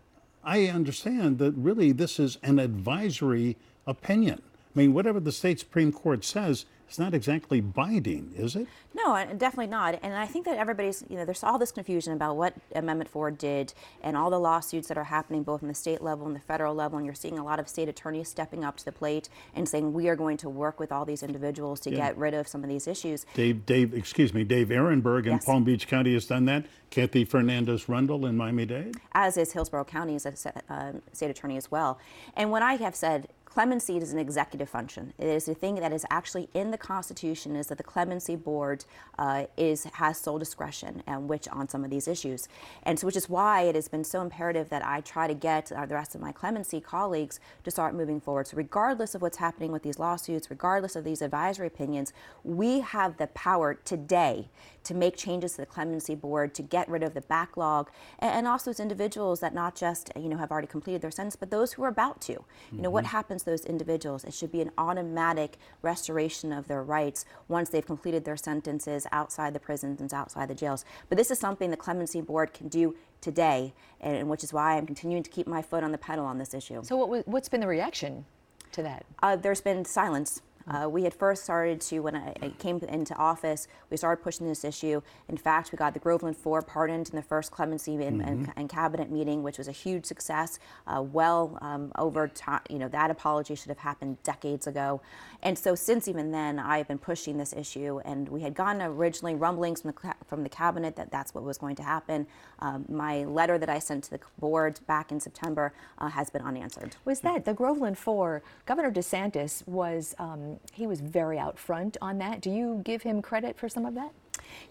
I 0.44 0.68
understand 0.68 1.38
that 1.40 1.52
really 1.52 1.92
this 1.92 2.20
is 2.20 2.38
an 2.44 2.60
advisory 2.60 3.58
opinion. 3.88 4.42
I 4.76 4.80
mean, 4.80 4.94
whatever 4.94 5.20
the 5.20 5.32
state 5.32 5.60
Supreme 5.60 5.92
Court 5.92 6.24
says, 6.24 6.66
it's 6.90 6.98
not 6.98 7.14
exactly 7.14 7.62
binding, 7.62 8.32
is 8.36 8.56
it? 8.56 8.66
No, 8.96 9.16
definitely 9.38 9.68
not. 9.68 10.00
And 10.02 10.16
I 10.16 10.26
think 10.26 10.46
that 10.46 10.58
everybody's, 10.58 11.04
you 11.08 11.18
know, 11.18 11.24
there's 11.24 11.44
all 11.44 11.60
this 11.60 11.72
confusion 11.72 12.14
about 12.14 12.36
what 12.36 12.56
Amendment 12.74 13.12
4 13.12 13.30
did 13.30 13.76
and 14.02 14.18
all 14.18 14.32
the 14.32 14.40
lawsuits 14.40 14.88
that 14.88 14.98
are 14.98 15.04
happening 15.04 15.44
both 15.44 15.62
on 15.62 15.70
the 15.70 15.76
state 15.76 16.02
level 16.02 16.26
and 16.26 16.36
the 16.36 16.40
federal 16.40 16.74
level. 16.74 16.98
And 16.98 17.06
you're 17.06 17.14
seeing 17.14 17.38
a 17.38 17.44
lot 17.44 17.60
of 17.60 17.70
state 17.70 17.88
attorneys 17.90 18.28
stepping 18.28 18.64
up 18.66 18.76
to 18.78 18.86
the 18.86 18.92
plate 18.92 19.30
and 19.54 19.70
saying, 19.70 19.94
we 19.94 20.10
are 20.10 20.16
going 20.16 20.38
to 20.38 20.50
work 20.50 20.80
with 20.80 20.92
all 20.92 21.06
these 21.06 21.22
individuals 21.22 21.80
to 21.82 21.92
Yeah. 21.92 21.98
get 21.98 22.18
rid 22.18 22.34
of 22.34 22.48
some 22.48 22.64
of 22.64 22.70
these 22.70 22.88
issues. 22.88 23.28
Dave, 23.36 23.68
Dave, 23.68 23.94
excuse 23.94 24.34
me, 24.34 24.44
Dave 24.44 24.70
Aronberg 24.70 25.28
in 25.28 25.34
Yes. 25.34 25.46
Palm 25.46 25.64
Beach 25.64 25.88
County 25.88 26.14
has 26.16 26.26
done 26.26 26.46
that. 26.46 26.66
Kathy 26.90 27.24
Fernandez 27.24 27.88
Rundle 27.88 28.26
in 28.26 28.36
Miami-Dade. 28.36 28.96
as 29.14 29.38
is 29.38 29.52
Hillsborough 29.54 29.86
County 29.86 30.16
as 30.16 30.26
a 30.26 30.64
um, 30.70 31.04
state 31.14 31.30
attorney 31.30 31.56
as 31.56 31.70
well. 31.70 32.00
And 32.36 32.50
what 32.50 32.64
I 32.64 32.78
have 32.78 32.96
said, 32.96 33.28
clemency 33.50 33.98
is 33.98 34.14
an 34.14 34.20
executive 34.20 34.70
function. 34.70 35.14
It 35.18 35.28
is 35.28 35.48
a 35.48 35.54
thing 35.54 35.76
that 35.76 35.92
is 35.92 36.06
actually 36.10 36.50
in 36.54 36.72
the 36.72 36.78
Constitution 36.78 37.56
is 37.56 37.68
that 37.68 37.78
the 37.78 37.84
clemency 37.84 38.36
board 38.36 38.86
uh, 39.18 39.46
is 39.58 39.86
has 39.86 40.18
sole 40.18 40.38
discretion 40.38 41.04
and 41.08 41.28
which 41.28 41.48
on 41.50 41.68
some 41.68 41.84
of 41.84 41.90
these 41.90 42.08
issues. 42.08 42.48
And 42.84 43.00
so 43.00 43.08
which 43.08 43.18
is 43.18 43.28
why 43.28 43.64
it 43.64 43.76
has 43.76 43.88
been 43.88 44.04
so 44.04 44.22
imperative 44.22 44.70
that 44.70 44.86
I 44.86 45.02
try 45.02 45.28
to 45.28 45.34
get 45.34 45.72
uh, 45.72 45.86
the 45.86 45.96
rest 45.96 46.16
of 46.16 46.22
my 46.22 46.32
clemency 46.32 46.80
colleagues 46.80 47.40
to 47.64 47.72
start 47.72 47.96
moving 47.96 48.22
forward. 48.22 48.48
So 48.48 48.58
regardless 48.58 49.16
of 49.16 49.22
what's 49.22 49.38
happening 49.38 49.72
with 49.72 49.84
these 49.84 50.00
lawsuits, 50.00 50.50
regardless 50.50 50.96
of 50.96 51.04
these 51.04 51.22
advisory 51.22 51.68
opinions, 51.68 52.14
we 52.44 52.82
have 52.82 53.18
the 53.18 53.28
power 53.28 53.74
today 53.74 54.50
to 54.84 54.94
make 54.94 55.18
changes 55.18 55.52
to 55.54 55.58
the 55.62 55.66
clemency 55.66 56.16
board 56.16 56.54
to 56.56 56.62
get 56.62 56.90
rid 56.90 57.04
of 57.04 57.14
the 57.14 57.22
backlog 57.22 57.90
and, 58.20 58.32
and 58.32 58.48
also 58.48 58.72
as 58.72 58.80
individuals 58.80 59.40
that 59.40 59.54
not 59.54 59.76
just 59.76 60.12
you 60.16 60.30
know 60.30 60.38
have 60.38 60.52
already 60.52 60.68
completed 60.68 61.02
their 61.02 61.12
sentence 61.12 61.36
but 61.36 61.52
those 61.52 61.74
who 61.74 61.84
are 61.84 61.90
about 61.90 62.22
to 62.22 62.34
you 62.72 62.82
know 62.82 62.90
what 62.90 63.06
happens 63.06 63.39
those 63.44 63.66
individuals 63.66 64.24
it 64.24 64.34
should 64.34 64.52
be 64.52 64.62
an 64.62 64.72
automatic 64.78 65.58
restoration 65.82 66.52
of 66.54 66.68
their 66.68 66.84
rights 66.84 67.26
once 67.48 67.70
they've 67.70 67.86
completed 67.86 68.26
their 68.26 68.38
sentences 68.38 69.06
outside 69.12 69.54
the 69.54 69.60
prisons 69.60 70.00
and 70.02 70.14
outside 70.14 70.50
the 70.50 70.56
jails 70.56 70.86
but 71.10 71.18
this 71.18 71.32
is 71.32 71.40
something 71.40 71.70
the 71.72 71.78
clemency 71.78 72.22
board 72.22 72.54
can 72.54 72.68
do 72.68 72.96
today 73.22 73.74
and, 74.02 74.16
and 74.16 74.30
which 74.30 74.44
is 74.44 74.52
why 74.54 74.78
i'm 74.78 74.86
continuing 74.86 75.24
to 75.24 75.30
keep 75.30 75.48
my 75.48 75.62
foot 75.62 75.84
on 75.84 75.92
the 75.92 75.98
pedal 75.98 76.26
on 76.26 76.38
this 76.38 76.54
issue 76.54 76.82
So, 76.84 76.96
what, 76.96 77.28
what's 77.28 77.50
been 77.50 77.62
the 77.62 77.68
reaction 77.68 78.26
to 78.74 78.84
that? 78.84 79.06
uh, 79.24 79.36
there's 79.36 79.62
been 79.62 79.84
silence. 79.86 80.42
Uh, 80.70 80.88
we 80.88 81.04
had 81.04 81.14
first 81.14 81.44
started 81.44 81.82
to, 81.82 82.00
when 82.00 82.16
I, 82.16 82.34
I 82.42 82.50
came 82.60 82.80
into 82.80 83.16
office, 83.16 83.68
we 83.90 83.98
started 83.98 84.24
pushing 84.24 84.48
this 84.48 84.64
issue. 84.64 85.02
In 85.28 85.38
fact, 85.38 85.72
we 85.72 85.78
got 85.78 85.94
the 85.94 86.00
Groveland 86.00 86.38
Four 86.38 86.62
pardoned 86.62 87.10
in 87.10 87.16
the 87.16 87.22
first 87.22 87.52
clemency 87.52 87.96
and, 87.96 88.22
and, 88.22 88.52
and 88.56 88.70
cabinet 88.70 89.12
meeting, 89.12 89.42
which 89.44 89.58
was 89.58 89.68
a 89.68 89.72
huge 89.72 90.06
success. 90.06 90.60
Uh, 90.86 91.02
well 91.02 91.58
um, 91.62 91.92
over 91.98 92.28
time, 92.28 92.62
you 92.70 92.78
know, 92.78 92.88
that 92.90 93.10
apology 93.10 93.56
should 93.56 93.70
have 93.70 93.80
happened 93.80 94.22
decades 94.24 94.68
ago. 94.68 95.02
And 95.42 95.58
so 95.58 95.74
since 95.76 96.08
even 96.08 96.32
then, 96.32 96.60
I 96.60 96.78
have 96.78 96.88
been 96.88 97.00
pushing 97.00 97.38
this 97.38 97.54
issue. 97.54 98.00
And 98.06 98.30
we 98.30 98.42
had 98.42 98.54
gotten 98.54 98.82
originally 98.82 99.36
rumblings 99.36 99.82
from 99.82 99.92
the, 99.92 100.16
from 100.28 100.44
the 100.44 100.50
cabinet 100.50 100.96
that 100.98 101.12
that's 101.12 101.34
what 101.34 101.44
was 101.44 101.58
going 101.58 101.76
to 101.78 101.84
happen. 101.84 102.28
Um, 102.60 102.86
my 102.90 103.24
letter 103.24 103.58
that 103.58 103.70
I 103.70 103.80
sent 103.80 104.04
to 104.06 104.12
the 104.12 104.20
board 104.38 104.80
back 104.86 105.12
in 105.12 105.20
September 105.20 105.74
uh, 105.98 106.10
has 106.10 106.30
been 106.30 106.42
unanswered. 106.42 106.96
was 107.06 107.22
that 107.22 107.46
the 107.46 107.54
Groveland 107.54 107.98
Four? 107.98 108.44
Governor 108.66 108.92
DeSantis 108.92 109.68
was 109.68 110.16
um, 110.20 110.59
he 110.72 110.88
was 110.88 111.02
very 111.02 111.38
out 111.38 111.60
front 111.60 111.98
on 112.02 112.18
that. 112.20 112.42
Do 112.42 112.50
you 112.50 112.82
give 112.84 113.04
him 113.04 113.22
credit 113.22 113.58
for 113.58 113.68
some 113.70 113.86
of 113.86 113.96
that? 113.96 114.12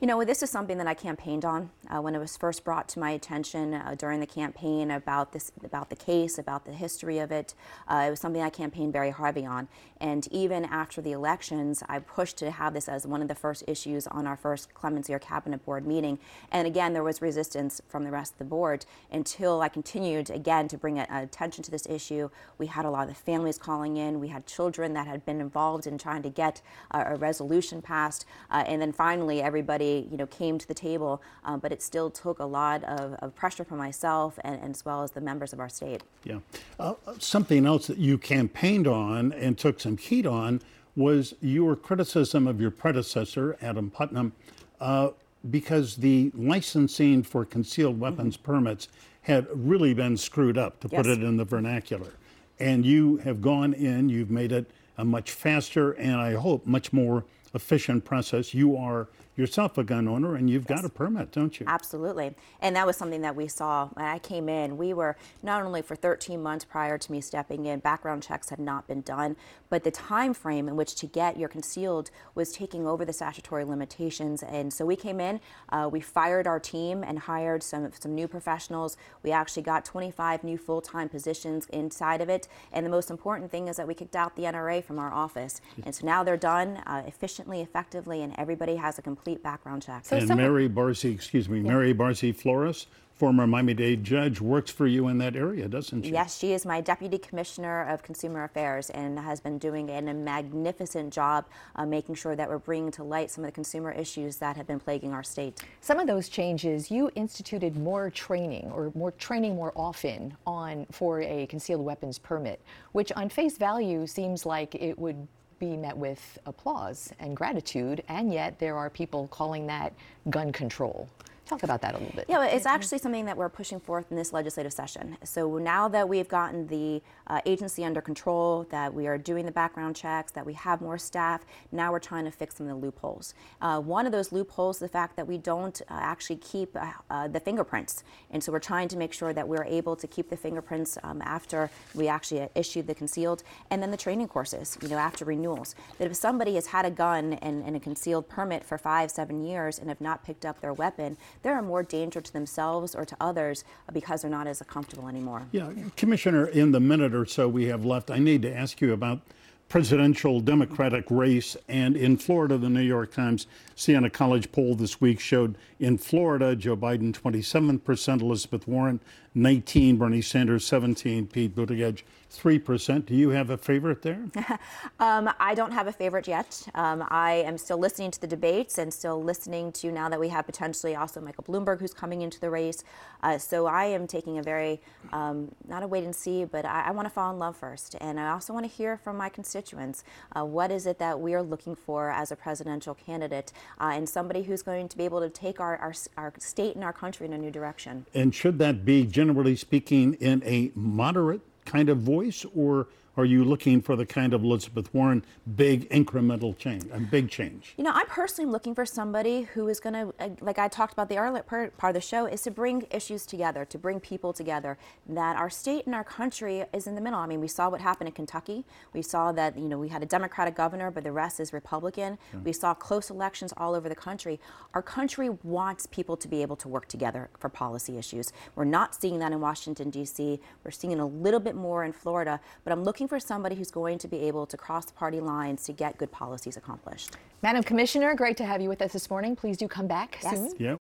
You 0.00 0.06
know, 0.06 0.22
this 0.24 0.42
is 0.42 0.50
something 0.50 0.78
that 0.78 0.86
I 0.86 0.94
campaigned 0.94 1.44
on 1.44 1.70
uh, 1.88 2.00
when 2.00 2.14
it 2.14 2.18
was 2.18 2.36
first 2.36 2.64
brought 2.64 2.88
to 2.90 2.98
my 2.98 3.10
attention 3.10 3.74
uh, 3.74 3.94
during 3.98 4.20
the 4.20 4.26
campaign 4.26 4.90
about 4.90 5.32
this, 5.32 5.52
about 5.64 5.90
the 5.90 5.96
case, 5.96 6.38
about 6.38 6.64
the 6.64 6.72
history 6.72 7.18
of 7.18 7.32
it. 7.32 7.54
Uh, 7.88 8.04
it 8.06 8.10
was 8.10 8.20
something 8.20 8.42
I 8.42 8.50
campaigned 8.50 8.92
very 8.92 9.10
heavy 9.10 9.44
on, 9.44 9.68
and 10.00 10.26
even 10.30 10.64
after 10.64 11.00
the 11.00 11.12
elections, 11.12 11.82
I 11.88 11.98
pushed 11.98 12.36
to 12.38 12.50
have 12.50 12.74
this 12.74 12.88
as 12.88 13.06
one 13.06 13.22
of 13.22 13.28
the 13.28 13.34
first 13.34 13.64
issues 13.66 14.06
on 14.06 14.26
our 14.26 14.36
first 14.36 14.74
clemency 14.74 15.12
or 15.12 15.18
cabinet 15.18 15.64
board 15.64 15.86
meeting. 15.86 16.18
And 16.52 16.66
again, 16.66 16.92
there 16.92 17.02
was 17.02 17.20
resistance 17.20 17.80
from 17.88 18.04
the 18.04 18.10
rest 18.10 18.32
of 18.32 18.38
the 18.38 18.44
board 18.44 18.86
until 19.10 19.60
I 19.60 19.68
continued 19.68 20.30
again 20.30 20.68
to 20.68 20.78
bring 20.78 20.98
attention 20.98 21.64
to 21.64 21.70
this 21.70 21.86
issue. 21.86 22.30
We 22.58 22.66
had 22.66 22.84
a 22.84 22.90
lot 22.90 23.02
of 23.02 23.08
the 23.08 23.14
families 23.14 23.58
calling 23.58 23.96
in. 23.96 24.20
We 24.20 24.28
had 24.28 24.46
children 24.46 24.92
that 24.94 25.06
had 25.06 25.24
been 25.26 25.40
involved 25.40 25.86
in 25.86 25.98
trying 25.98 26.22
to 26.22 26.30
get 26.30 26.62
a 26.90 27.16
resolution 27.16 27.82
passed, 27.82 28.24
uh, 28.50 28.64
and 28.66 28.80
then 28.80 28.92
finally 28.92 29.42
everybody 29.68 30.08
you 30.10 30.16
know 30.16 30.26
came 30.26 30.58
to 30.58 30.66
the 30.66 30.74
table. 30.74 31.22
Uh, 31.44 31.56
but 31.56 31.72
it 31.72 31.82
still 31.82 32.10
took 32.10 32.38
a 32.38 32.44
lot 32.44 32.82
of, 32.84 33.14
of 33.20 33.34
pressure 33.34 33.64
from 33.64 33.78
myself 33.78 34.38
and, 34.44 34.60
and 34.62 34.74
as 34.74 34.84
well 34.84 35.02
as 35.02 35.10
the 35.12 35.20
members 35.20 35.52
of 35.52 35.60
our 35.60 35.68
state. 35.68 36.02
Yeah. 36.24 36.38
Uh, 36.78 36.94
something 37.18 37.66
else 37.66 37.86
that 37.88 37.98
you 37.98 38.18
campaigned 38.18 38.86
on 38.86 39.32
and 39.32 39.58
took 39.58 39.80
some 39.80 39.96
heat 39.96 40.26
on 40.26 40.60
was 40.96 41.34
your 41.40 41.76
criticism 41.76 42.46
of 42.46 42.60
your 42.60 42.70
predecessor, 42.70 43.56
Adam 43.60 43.90
Putnam, 43.90 44.32
uh, 44.80 45.10
because 45.50 45.96
the 45.96 46.32
licensing 46.34 47.22
for 47.22 47.44
concealed 47.44 48.00
weapons 48.00 48.36
permits 48.36 48.88
had 49.22 49.46
really 49.52 49.94
been 49.94 50.16
screwed 50.16 50.58
up, 50.58 50.80
to 50.80 50.88
put 50.88 51.06
it 51.06 51.22
in 51.22 51.36
the 51.36 51.44
vernacular. 51.44 52.14
And 52.58 52.84
you 52.84 53.18
have 53.18 53.40
gone 53.40 53.74
in, 53.74 54.08
you've 54.08 54.30
made 54.30 54.50
it 54.50 54.70
a 54.96 55.04
much 55.04 55.30
faster 55.30 55.92
and 55.92 56.16
I 56.16 56.32
hope 56.32 56.66
much 56.66 56.92
more 56.92 57.24
efficient 57.54 58.04
process. 58.04 58.52
You 58.52 58.76
are 58.76 59.08
yourself 59.38 59.78
a 59.78 59.84
gun 59.84 60.08
owner 60.08 60.34
and 60.34 60.50
you've 60.50 60.66
got 60.66 60.84
a 60.84 60.88
permit, 60.88 61.30
don't 61.30 61.60
you? 61.60 61.66
Absolutely. 61.68 62.34
And 62.60 62.74
that 62.74 62.86
was 62.86 62.96
something 62.96 63.22
that 63.22 63.36
we 63.36 63.46
saw 63.46 63.88
when 63.88 64.04
I 64.04 64.18
came 64.18 64.48
in. 64.48 64.76
We 64.76 64.92
were 64.92 65.16
not 65.42 65.62
only 65.62 65.80
for 65.80 65.94
13 65.94 66.42
months 66.42 66.64
prior 66.64 66.98
to 66.98 67.12
me 67.12 67.20
stepping 67.20 67.66
in, 67.66 67.78
background 67.78 68.24
checks 68.24 68.50
had 68.50 68.58
not 68.58 68.88
been 68.88 69.02
done, 69.02 69.36
but 69.70 69.84
the 69.84 69.90
time 69.90 70.34
frame 70.34 70.66
in 70.66 70.74
which 70.74 70.96
to 70.96 71.06
get 71.06 71.38
your 71.38 71.48
concealed 71.48 72.10
was 72.34 72.52
taking 72.52 72.86
over 72.86 73.04
the 73.04 73.12
statutory 73.12 73.64
limitations. 73.64 74.42
And 74.42 74.72
so 74.72 74.84
we 74.84 74.96
came 74.96 75.20
in, 75.20 75.40
uh, 75.68 75.88
we 75.90 76.00
fired 76.00 76.46
our 76.46 76.58
team 76.58 77.04
and 77.04 77.20
hired 77.20 77.62
some 77.62 77.90
some 77.92 78.14
new 78.14 78.26
professionals. 78.26 78.96
We 79.22 79.30
actually 79.30 79.62
got 79.62 79.84
25 79.84 80.42
new 80.42 80.58
full-time 80.58 81.08
positions 81.08 81.66
inside 81.66 82.20
of 82.20 82.28
it. 82.28 82.48
And 82.72 82.84
the 82.84 82.90
most 82.90 83.10
important 83.10 83.50
thing 83.50 83.68
is 83.68 83.76
that 83.76 83.86
we 83.86 83.94
kicked 83.94 84.16
out 84.16 84.34
the 84.34 84.42
NRA 84.42 84.82
from 84.82 84.98
our 84.98 85.12
office. 85.12 85.60
And 85.84 85.94
so 85.94 86.06
now 86.06 86.24
they're 86.24 86.36
done 86.36 86.78
uh, 86.86 87.04
efficiently, 87.06 87.60
effectively, 87.60 88.22
and 88.22 88.34
everybody 88.38 88.76
has 88.76 88.98
a 88.98 89.02
complete 89.02 89.27
background 89.36 89.82
check. 89.82 90.04
So 90.04 90.16
and 90.16 90.28
some- 90.28 90.36
Mary 90.38 90.68
Barzee, 90.68 91.12
excuse 91.14 91.48
me, 91.48 91.60
Mary 91.60 91.94
Barzee 91.94 92.34
Flores, 92.34 92.86
former 93.14 93.48
Miami-Dade 93.48 94.04
judge, 94.04 94.40
works 94.40 94.70
for 94.70 94.86
you 94.86 95.08
in 95.08 95.18
that 95.18 95.34
area, 95.34 95.66
doesn't 95.66 96.04
she? 96.04 96.12
Yes, 96.12 96.38
she 96.38 96.52
is 96.52 96.64
my 96.64 96.80
Deputy 96.80 97.18
Commissioner 97.18 97.82
of 97.88 98.00
Consumer 98.00 98.44
Affairs 98.44 98.90
and 98.90 99.18
has 99.18 99.40
been 99.40 99.58
doing 99.58 99.90
an- 99.90 100.06
a 100.06 100.14
magnificent 100.14 101.12
job 101.12 101.44
uh, 101.74 101.84
making 101.84 102.14
sure 102.14 102.36
that 102.36 102.48
we're 102.48 102.58
bringing 102.58 102.92
to 102.92 103.02
light 103.02 103.28
some 103.32 103.42
of 103.42 103.48
the 103.48 103.52
consumer 103.54 103.90
issues 103.90 104.36
that 104.36 104.56
have 104.56 104.68
been 104.68 104.78
plaguing 104.78 105.12
our 105.12 105.24
state. 105.24 105.60
Some 105.80 105.98
of 105.98 106.06
those 106.06 106.28
changes, 106.28 106.92
you 106.92 107.10
instituted 107.16 107.76
more 107.76 108.08
training 108.08 108.70
or 108.72 108.92
more 108.94 109.10
training 109.10 109.56
more 109.56 109.72
often 109.74 110.36
on 110.46 110.86
for 110.92 111.20
a 111.20 111.46
concealed 111.46 111.84
weapons 111.84 112.18
permit, 112.20 112.60
which 112.92 113.10
on 113.12 113.28
face 113.28 113.58
value 113.58 114.06
seems 114.06 114.46
like 114.46 114.76
it 114.76 114.96
would 114.96 115.26
be 115.58 115.76
met 115.76 115.96
with 115.96 116.38
applause 116.46 117.12
and 117.18 117.36
gratitude, 117.36 118.02
and 118.08 118.32
yet 118.32 118.58
there 118.58 118.76
are 118.76 118.90
people 118.90 119.28
calling 119.28 119.66
that 119.66 119.92
gun 120.30 120.52
control. 120.52 121.08
Talk 121.48 121.62
about 121.62 121.80
that 121.80 121.94
a 121.94 121.98
little 121.98 122.14
bit. 122.14 122.26
Yeah, 122.28 122.44
it's 122.44 122.66
actually 122.66 122.98
something 122.98 123.24
that 123.24 123.34
we're 123.34 123.48
pushing 123.48 123.80
forth 123.80 124.10
in 124.10 124.18
this 124.18 124.34
legislative 124.34 124.72
session. 124.72 125.16
So 125.24 125.56
now 125.56 125.88
that 125.88 126.06
we've 126.06 126.28
gotten 126.28 126.66
the 126.66 127.02
uh, 127.26 127.40
agency 127.46 127.86
under 127.86 128.02
control, 128.02 128.66
that 128.70 128.92
we 128.92 129.06
are 129.06 129.16
doing 129.16 129.46
the 129.46 129.52
background 129.52 129.96
checks, 129.96 130.30
that 130.32 130.44
we 130.44 130.52
have 130.52 130.82
more 130.82 130.98
staff, 130.98 131.46
now 131.72 131.90
we're 131.90 132.00
trying 132.00 132.26
to 132.26 132.30
fix 132.30 132.56
some 132.56 132.68
of 132.68 132.78
the 132.78 132.86
loopholes. 132.86 133.32
Uh, 133.62 133.80
one 133.80 134.04
of 134.04 134.12
those 134.12 134.30
loopholes 134.30 134.76
is 134.76 134.80
the 134.80 134.88
fact 134.88 135.16
that 135.16 135.26
we 135.26 135.38
don't 135.38 135.80
uh, 135.88 135.94
actually 135.94 136.36
keep 136.36 136.76
uh, 136.76 136.92
uh, 137.08 137.28
the 137.28 137.40
fingerprints. 137.40 138.04
And 138.30 138.44
so 138.44 138.52
we're 138.52 138.58
trying 138.58 138.88
to 138.88 138.98
make 138.98 139.14
sure 139.14 139.32
that 139.32 139.48
we're 139.48 139.64
able 139.64 139.96
to 139.96 140.06
keep 140.06 140.28
the 140.28 140.36
fingerprints 140.36 140.98
um, 141.02 141.22
after 141.22 141.70
we 141.94 142.08
actually 142.08 142.46
issue 142.56 142.82
the 142.82 142.94
concealed. 142.94 143.42
And 143.70 143.82
then 143.82 143.90
the 143.90 143.96
training 143.96 144.28
courses, 144.28 144.76
you 144.82 144.88
know, 144.88 144.98
after 144.98 145.24
renewals. 145.24 145.74
That 145.96 146.10
if 146.10 146.16
somebody 146.16 146.56
has 146.56 146.66
had 146.66 146.84
a 146.84 146.90
gun 146.90 147.34
and, 147.34 147.64
and 147.64 147.74
a 147.74 147.80
concealed 147.80 148.28
permit 148.28 148.66
for 148.66 148.76
five, 148.76 149.10
seven 149.10 149.42
years 149.42 149.78
and 149.78 149.88
have 149.88 150.02
not 150.02 150.24
picked 150.24 150.44
up 150.44 150.60
their 150.60 150.74
weapon, 150.74 151.16
they're 151.42 151.62
more 151.62 151.82
danger 151.82 152.20
to 152.20 152.32
themselves 152.32 152.94
or 152.94 153.04
to 153.04 153.16
others 153.20 153.64
because 153.92 154.22
they're 154.22 154.30
not 154.30 154.46
as 154.46 154.62
comfortable 154.66 155.08
anymore. 155.08 155.46
Yeah, 155.52 155.70
Commissioner, 155.96 156.46
in 156.46 156.72
the 156.72 156.80
minute 156.80 157.14
or 157.14 157.26
so 157.26 157.48
we 157.48 157.66
have 157.66 157.84
left, 157.84 158.10
I 158.10 158.18
need 158.18 158.42
to 158.42 158.54
ask 158.54 158.80
you 158.80 158.92
about 158.92 159.20
presidential 159.68 160.40
Democratic 160.40 161.04
race. 161.10 161.56
And 161.68 161.96
in 161.96 162.16
Florida, 162.16 162.58
the 162.58 162.70
New 162.70 162.80
York 162.80 163.12
Times 163.12 163.46
Siena 163.74 164.10
College 164.10 164.50
poll 164.50 164.74
this 164.74 165.00
week 165.00 165.20
showed 165.20 165.56
in 165.78 165.98
Florida, 165.98 166.56
Joe 166.56 166.76
Biden 166.76 167.12
27%, 167.12 168.20
Elizabeth 168.20 168.66
Warren 168.66 169.00
19, 169.34 169.96
Bernie 169.96 170.22
Sanders 170.22 170.66
17, 170.66 171.26
Pete 171.26 171.54
Buttigieg 171.54 172.02
3%. 172.30 173.06
Do 173.06 173.14
you 173.14 173.30
have 173.30 173.50
a 173.50 173.56
favorite 173.56 174.02
there? 174.02 174.24
Um, 175.00 175.30
I 175.38 175.54
don't 175.54 175.70
have 175.70 175.86
a 175.86 175.92
favorite 175.92 176.26
yet. 176.26 176.66
Um, 176.74 177.04
I 177.08 177.34
am 177.46 177.56
still 177.56 177.78
listening 177.78 178.10
to 178.10 178.20
the 178.20 178.26
debates 178.26 178.78
and 178.78 178.92
still 178.92 179.22
listening 179.22 179.70
to 179.72 179.92
now 179.92 180.08
that 180.08 180.18
we 180.18 180.28
have 180.28 180.44
potentially 180.44 180.96
also 180.96 181.20
Michael 181.20 181.44
Bloomberg 181.44 181.78
who's 181.78 181.94
coming 181.94 182.22
into 182.22 182.40
the 182.40 182.50
race. 182.50 182.82
Uh, 183.22 183.38
so 183.38 183.66
I 183.66 183.84
am 183.84 184.08
taking 184.08 184.38
a 184.38 184.42
very, 184.42 184.80
um, 185.12 185.54
not 185.68 185.84
a 185.84 185.86
wait 185.86 186.02
and 186.02 186.14
see, 186.14 186.44
but 186.44 186.64
I, 186.64 186.86
I 186.88 186.90
want 186.90 187.06
to 187.06 187.10
fall 187.10 187.32
in 187.32 187.38
love 187.38 187.56
first. 187.56 187.94
And 188.00 188.18
I 188.18 188.30
also 188.30 188.52
want 188.52 188.64
to 188.64 188.70
hear 188.70 188.96
from 188.96 189.16
my 189.16 189.28
constituents. 189.28 190.02
Uh, 190.34 190.44
what 190.44 190.72
is 190.72 190.86
it 190.86 190.98
that 190.98 191.20
we 191.20 191.34
are 191.34 191.42
looking 191.42 191.76
for 191.76 192.10
as 192.10 192.32
a 192.32 192.36
presidential 192.36 192.94
candidate 192.94 193.52
uh, 193.80 193.92
and 193.92 194.08
somebody 194.08 194.42
who's 194.42 194.62
going 194.62 194.88
to 194.88 194.96
be 194.96 195.04
able 195.04 195.20
to 195.20 195.30
take 195.30 195.60
our, 195.60 195.76
our, 195.76 195.94
our 196.16 196.32
state 196.38 196.74
and 196.74 196.82
our 196.82 196.92
country 196.92 197.26
in 197.26 197.32
a 197.32 197.38
new 197.38 197.50
direction? 197.50 198.06
And 198.14 198.34
should 198.34 198.58
that 198.58 198.84
be, 198.84 199.06
generally 199.06 199.54
speaking, 199.54 200.14
in 200.14 200.42
a 200.44 200.72
moderate 200.74 201.42
kind 201.68 201.88
of 201.88 201.98
voice, 201.98 202.44
or 202.54 202.88
are 203.18 203.24
you 203.24 203.44
looking 203.44 203.82
for 203.82 203.96
the 203.96 204.06
kind 204.06 204.32
of 204.32 204.44
Elizabeth 204.44 204.94
Warren 204.94 205.24
big 205.56 205.90
incremental 205.90 206.56
change, 206.56 206.84
and 206.92 207.10
big 207.10 207.28
change? 207.28 207.74
You 207.76 207.82
know, 207.82 207.90
I 207.92 208.04
personally 208.04 208.46
am 208.46 208.52
looking 208.52 208.76
for 208.76 208.86
somebody 208.86 209.42
who 209.42 209.66
is 209.66 209.80
going 209.80 209.94
to, 209.94 210.14
uh, 210.20 210.28
like 210.40 210.58
I 210.58 210.68
talked 210.68 210.92
about 210.92 211.08
the 211.08 211.18
earlier 211.18 211.42
part 211.42 211.76
part 211.76 211.96
of 211.96 212.00
the 212.00 212.06
show, 212.06 212.26
is 212.26 212.42
to 212.42 212.52
bring 212.52 212.86
issues 212.92 213.26
together, 213.26 213.64
to 213.64 213.76
bring 213.76 213.98
people 213.98 214.32
together. 214.32 214.78
That 215.08 215.36
our 215.36 215.50
state 215.50 215.84
and 215.86 215.96
our 215.96 216.04
country 216.04 216.64
is 216.72 216.86
in 216.86 216.94
the 216.94 217.00
middle. 217.00 217.18
I 217.18 217.26
mean, 217.26 217.40
we 217.40 217.48
saw 217.48 217.68
what 217.68 217.80
happened 217.80 218.08
in 218.08 218.14
Kentucky. 218.14 218.64
We 218.92 219.02
saw 219.02 219.32
that, 219.32 219.58
you 219.58 219.68
know, 219.68 219.78
we 219.78 219.88
had 219.88 220.02
a 220.04 220.06
Democratic 220.06 220.54
governor, 220.54 220.92
but 220.92 221.02
the 221.02 221.12
rest 221.12 221.40
is 221.40 221.52
Republican. 221.52 222.18
We 222.44 222.52
saw 222.52 222.72
close 222.72 223.10
elections 223.10 223.52
all 223.56 223.74
over 223.74 223.88
the 223.88 223.96
country. 223.96 224.38
Our 224.74 224.82
country 224.82 225.30
wants 225.42 225.86
people 225.86 226.16
to 226.18 226.28
be 226.28 226.40
able 226.42 226.54
to 226.56 226.68
work 226.68 226.86
together 226.86 227.30
for 227.40 227.48
policy 227.48 227.98
issues. 227.98 228.32
We're 228.54 228.64
not 228.64 228.94
seeing 228.94 229.18
that 229.18 229.32
in 229.32 229.40
Washington, 229.40 229.90
D.C. 229.90 230.38
We're 230.62 230.70
seeing 230.70 230.92
it 230.92 231.00
a 231.00 231.04
little 231.04 231.40
bit 231.40 231.56
more 231.56 231.82
in 231.82 231.92
Florida, 231.92 232.40
but 232.62 232.72
I'm 232.72 232.84
looking 232.84 233.07
for 233.08 233.18
somebody 233.18 233.54
who's 233.56 233.70
going 233.70 233.98
to 233.98 234.08
be 234.08 234.18
able 234.28 234.46
to 234.46 234.56
cross 234.56 234.90
party 234.92 235.20
lines 235.20 235.64
to 235.64 235.72
get 235.72 235.96
good 235.98 236.12
policies 236.12 236.56
accomplished. 236.56 237.16
Madam 237.42 237.62
Commissioner, 237.62 238.14
great 238.14 238.36
to 238.36 238.44
have 238.44 238.60
you 238.60 238.68
with 238.68 238.82
us 238.82 238.92
this 238.92 239.08
morning. 239.10 239.34
Please 239.36 239.56
do 239.56 239.66
come 239.68 239.86
back 239.86 240.18
Yes. 240.22 240.34
soon. 240.34 240.54
Yeah, 240.58 240.76